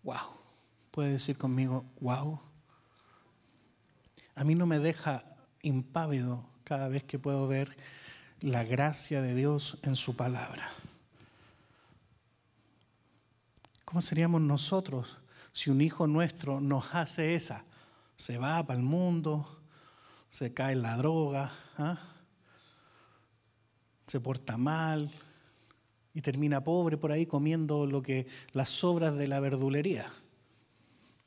Wow, 0.04 0.18
puede 0.92 1.12
decir 1.12 1.38
conmigo, 1.38 1.86
wow. 2.00 2.40
A 4.36 4.44
mí 4.44 4.56
no 4.56 4.66
me 4.66 4.80
deja 4.80 5.24
impávido 5.62 6.50
cada 6.64 6.88
vez 6.88 7.04
que 7.04 7.20
puedo 7.20 7.48
ver 7.48 7.76
la 8.42 8.64
gracia 8.64 9.22
de 9.22 9.36
Dios 9.36 9.78
en 9.84 9.96
su 9.96 10.16
palabra. 10.16 10.70
¿Cómo 13.86 14.02
seríamos 14.02 14.42
nosotros 14.42 15.18
si 15.52 15.70
un 15.70 15.82
hijo 15.82 16.08
nuestro 16.08 16.62
nos 16.62 16.94
hace 16.94 17.36
esa? 17.36 17.66
Se 18.20 18.38
va 18.38 18.62
para 18.68 18.78
el 18.78 18.86
mundo, 18.86 19.48
se 20.28 20.54
cae 20.54 20.74
en 20.74 20.82
la 20.82 20.98
droga, 20.98 21.50
¿ah? 21.78 21.98
se 24.08 24.20
porta 24.20 24.58
mal 24.58 25.10
y 26.14 26.22
termina 26.22 26.62
pobre 26.62 26.98
por 26.98 27.14
ahí 27.14 27.26
comiendo 27.26 27.88
lo 27.88 28.02
que 28.02 28.28
las 28.52 28.72
sobras 28.72 29.16
de 29.16 29.30
la 29.30 29.40
verdulería, 29.40 30.12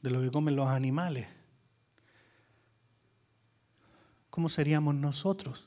de 0.02 0.10
lo 0.10 0.20
que 0.20 0.30
comen 0.30 0.54
los 0.54 0.68
animales. 0.68 1.26
¿Cómo 4.28 4.50
seríamos 4.50 4.94
nosotros? 4.94 5.64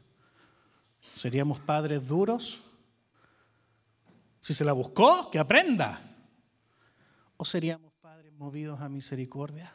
¿Seríamos 1.15 1.59
padres 1.59 2.07
duros? 2.07 2.59
Si 4.41 4.53
se 4.53 4.63
la 4.63 4.73
buscó, 4.73 5.31
que 5.31 5.39
aprenda. 5.39 5.99
¿O 7.35 7.45
seríamos 7.45 7.91
padres 7.93 8.31
movidos 8.33 8.79
a 8.79 8.89
misericordia? 8.89 9.73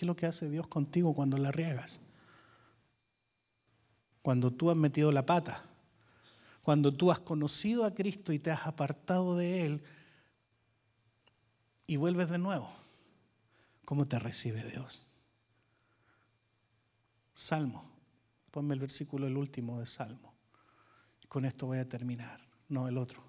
¿Qué 0.00 0.06
es 0.06 0.08
lo 0.08 0.16
que 0.16 0.24
hace 0.24 0.48
Dios 0.48 0.66
contigo 0.66 1.14
cuando 1.14 1.36
la 1.36 1.52
riegas? 1.52 2.00
Cuando 4.22 4.50
tú 4.50 4.70
has 4.70 4.76
metido 4.78 5.12
la 5.12 5.26
pata, 5.26 5.62
cuando 6.62 6.90
tú 6.90 7.10
has 7.10 7.20
conocido 7.20 7.84
a 7.84 7.92
Cristo 7.92 8.32
y 8.32 8.38
te 8.38 8.50
has 8.50 8.66
apartado 8.66 9.36
de 9.36 9.66
Él 9.66 9.82
y 11.86 11.98
vuelves 11.98 12.30
de 12.30 12.38
nuevo, 12.38 12.70
¿cómo 13.84 14.08
te 14.08 14.18
recibe 14.18 14.64
Dios? 14.70 15.20
Salmo, 17.34 17.84
ponme 18.50 18.72
el 18.72 18.80
versículo 18.80 19.26
el 19.26 19.36
último 19.36 19.80
de 19.80 19.84
Salmo. 19.84 20.32
Con 21.28 21.44
esto 21.44 21.66
voy 21.66 21.76
a 21.76 21.86
terminar, 21.86 22.40
no 22.70 22.88
el 22.88 22.96
otro. 22.96 23.22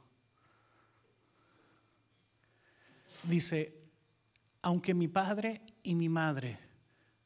Dice, 3.24 3.80
aunque 4.62 4.93
mi 4.93 5.07
padre 5.07 5.62
y 5.84 5.95
mi 5.95 6.09
madre 6.09 6.59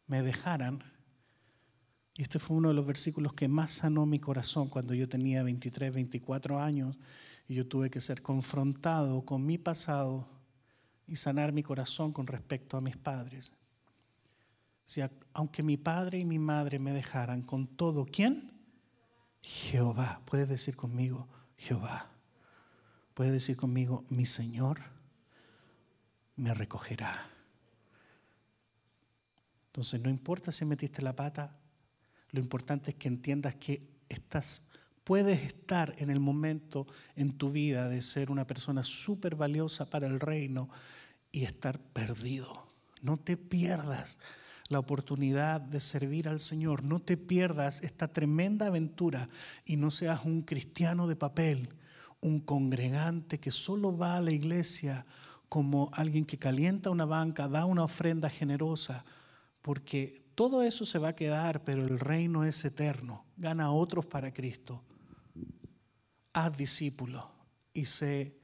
me 0.08 0.22
dejaran, 0.22 0.84
y 2.18 2.22
este 2.22 2.40
fue 2.40 2.56
uno 2.56 2.70
de 2.70 2.74
los 2.74 2.86
versículos 2.86 3.34
que 3.34 3.48
más 3.48 3.72
sanó 3.72 4.06
mi 4.06 4.20
corazón 4.20 4.70
cuando 4.70 4.94
yo 4.94 5.10
tenía 5.10 5.44
23, 5.44 5.94
24 5.94 6.62
años 6.62 6.98
y 7.48 7.56
yo 7.56 7.68
tuve 7.68 7.90
que 7.90 8.00
ser 8.00 8.22
confrontado 8.22 9.26
con 9.26 9.46
mi 9.46 9.58
pasado 9.58 10.26
y 11.08 11.18
sanar 11.18 11.52
mi 11.52 11.62
corazón 11.62 12.14
con 12.14 12.26
respecto 12.26 12.78
a 12.78 12.82
mis 12.82 12.96
padres. 12.96 13.52
Si, 14.86 15.02
aunque 15.34 15.62
mi 15.62 15.76
padre 15.76 16.20
y 16.20 16.26
mi 16.26 16.40
madre 16.40 16.80
me 16.80 16.94
dejaran 16.94 17.42
con 17.42 17.68
todo, 17.68 18.06
¿quién? 18.06 18.52
Jehová. 19.42 20.22
Puedes 20.26 20.48
decir 20.48 20.76
conmigo, 20.76 21.28
Jehová. 21.58 22.10
Puedes 23.14 23.34
decir 23.34 23.58
conmigo, 23.58 24.06
mi 24.10 24.26
Señor 24.26 24.95
me 26.36 26.54
recogerá. 26.54 27.30
Entonces, 29.68 30.02
no 30.02 30.10
importa 30.10 30.52
si 30.52 30.66
metiste 30.66 31.02
la 31.02 31.16
pata, 31.16 31.58
lo 32.32 32.40
importante 32.40 32.92
es 32.92 32.96
que 32.96 33.08
entiendas 33.08 33.56
que 33.56 33.88
estás, 34.10 34.72
puedes 35.04 35.42
estar 35.44 35.94
en 35.98 36.10
el 36.10 36.20
momento 36.20 36.88
en 37.16 37.34
tu 37.34 37.50
vida 37.52 37.90
de 37.90 38.02
ser 38.02 38.32
una 38.32 38.48
persona 38.48 38.84
súper 38.84 39.36
valiosa 39.36 39.90
para 39.90 40.08
el 40.08 40.20
reino 40.20 40.70
y 41.32 41.44
estar 41.44 41.80
perdido. 41.80 42.68
No 43.02 43.18
te 43.18 43.38
pierdas 43.38 44.20
la 44.68 44.80
oportunidad 44.80 45.62
de 45.62 45.80
servir 45.80 46.28
al 46.28 46.40
Señor. 46.40 46.84
No 46.84 47.00
te 47.00 47.18
pierdas 47.18 47.84
esta 47.84 48.08
tremenda 48.08 48.68
aventura 48.68 49.30
y 49.66 49.78
no 49.78 49.92
seas 49.92 50.26
un 50.26 50.42
cristiano 50.42 51.08
de 51.08 51.16
papel, 51.16 51.70
un 52.22 52.40
congregante 52.40 53.40
que 53.40 53.52
solo 53.52 53.96
va 53.96 54.18
a 54.18 54.22
la 54.22 54.32
iglesia 54.32 55.06
como 55.50 55.90
alguien 55.94 56.26
que 56.26 56.38
calienta 56.38 56.90
una 56.90 57.06
banca, 57.06 57.48
da 57.48 57.66
una 57.66 57.84
ofrenda 57.84 58.30
generosa 58.30 59.04
porque 59.62 60.24
todo 60.36 60.62
eso 60.62 60.86
se 60.86 61.00
va 61.00 61.10
a 61.10 61.16
quedar, 61.16 61.64
pero 61.64 61.82
el 61.82 61.98
reino 61.98 62.44
es 62.44 62.64
eterno. 62.66 63.26
Gana 63.38 63.72
otros 63.72 64.06
para 64.06 64.34
Cristo. 64.34 64.84
Haz 66.34 66.56
discípulo 66.56 67.32
y 67.74 67.86
sé 67.86 68.38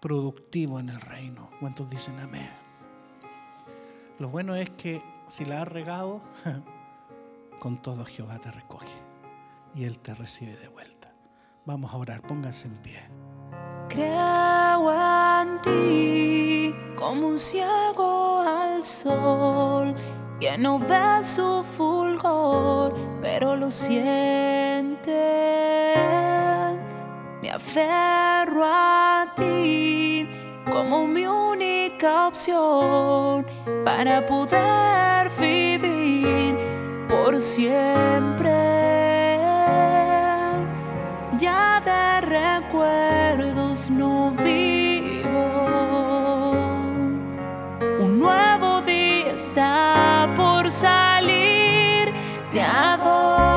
productivo 0.00 0.78
en 0.78 0.88
el 0.88 1.00
reino. 1.00 1.50
¿Cuántos 1.60 1.90
dicen 1.90 2.18
amén? 2.20 2.48
Lo 4.18 4.28
bueno 4.28 4.54
es 4.54 4.70
que 4.70 5.02
si 5.28 5.44
la 5.44 5.62
has 5.62 5.68
regado, 5.68 6.22
con 7.60 7.82
todo 7.82 8.04
Jehová 8.04 8.38
te 8.38 8.50
recoge 8.50 8.96
y 9.74 9.84
Él 9.84 9.98
te 9.98 10.14
recibe 10.14 10.56
de 10.56 10.68
vuelta. 10.68 11.12
Vamos 11.66 11.92
a 11.92 11.96
orar, 11.96 12.22
pónganse 12.22 12.68
en 12.68 12.76
pie. 12.78 13.25
Creo 13.88 14.92
en 14.92 15.60
ti 15.62 16.74
como 16.96 17.28
un 17.28 17.38
ciego 17.38 18.40
al 18.40 18.82
sol 18.82 19.94
que 20.40 20.58
no 20.58 20.78
ve 20.78 21.22
su 21.22 21.62
fulgor, 21.62 22.94
pero 23.22 23.56
lo 23.56 23.70
siente. 23.70 25.12
Me 27.40 27.50
aferro 27.50 28.64
a 28.64 29.32
ti 29.36 30.28
como 30.70 31.06
mi 31.06 31.26
única 31.26 32.28
opción 32.28 33.46
para 33.84 34.26
poder 34.26 35.30
vivir 35.38 36.56
por 37.08 37.40
siempre. 37.40 38.85
No 43.90 44.34
por 50.34 50.70
salir, 50.70 52.12
te 52.50 52.60
adoro 52.60 53.55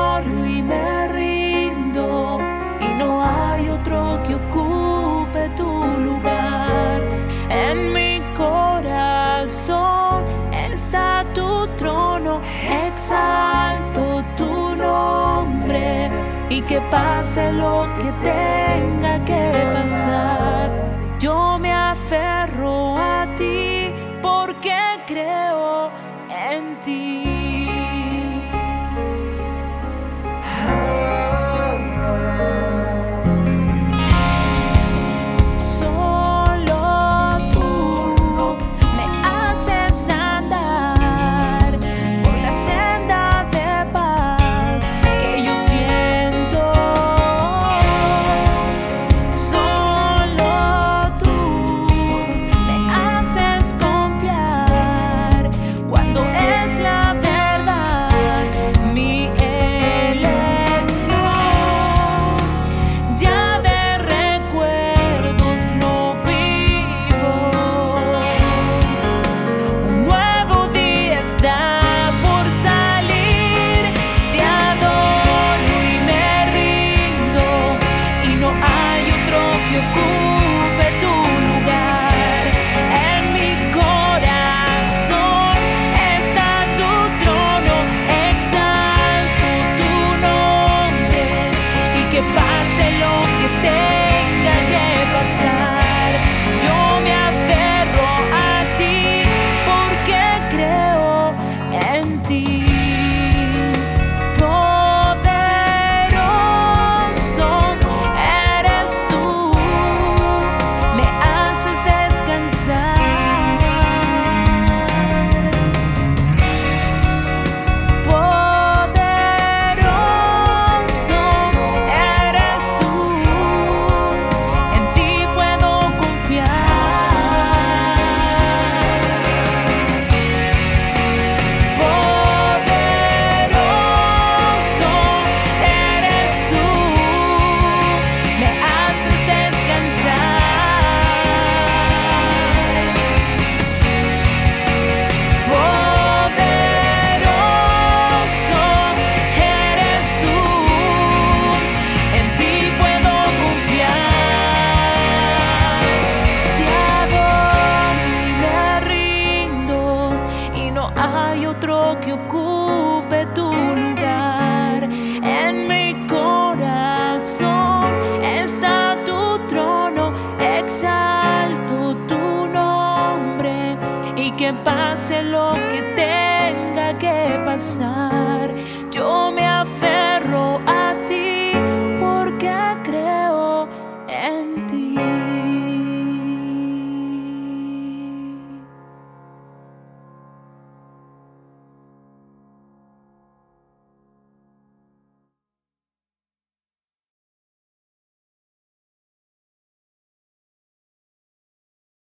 y 16.50 16.60
que 16.62 16.80
pase 16.90 17.52
lo 17.52 17.86
que 17.96 18.10
tenga 18.20 19.24
que 19.24 19.52
pasar. 19.72 20.68
Yo 21.20 21.58
me 21.58 21.72
aferro 21.72 22.98
a 22.98 23.26
ti 23.36 23.92
porque 24.20 24.76
creo 25.06 25.90
pase 26.28 26.74
lo 26.82 27.39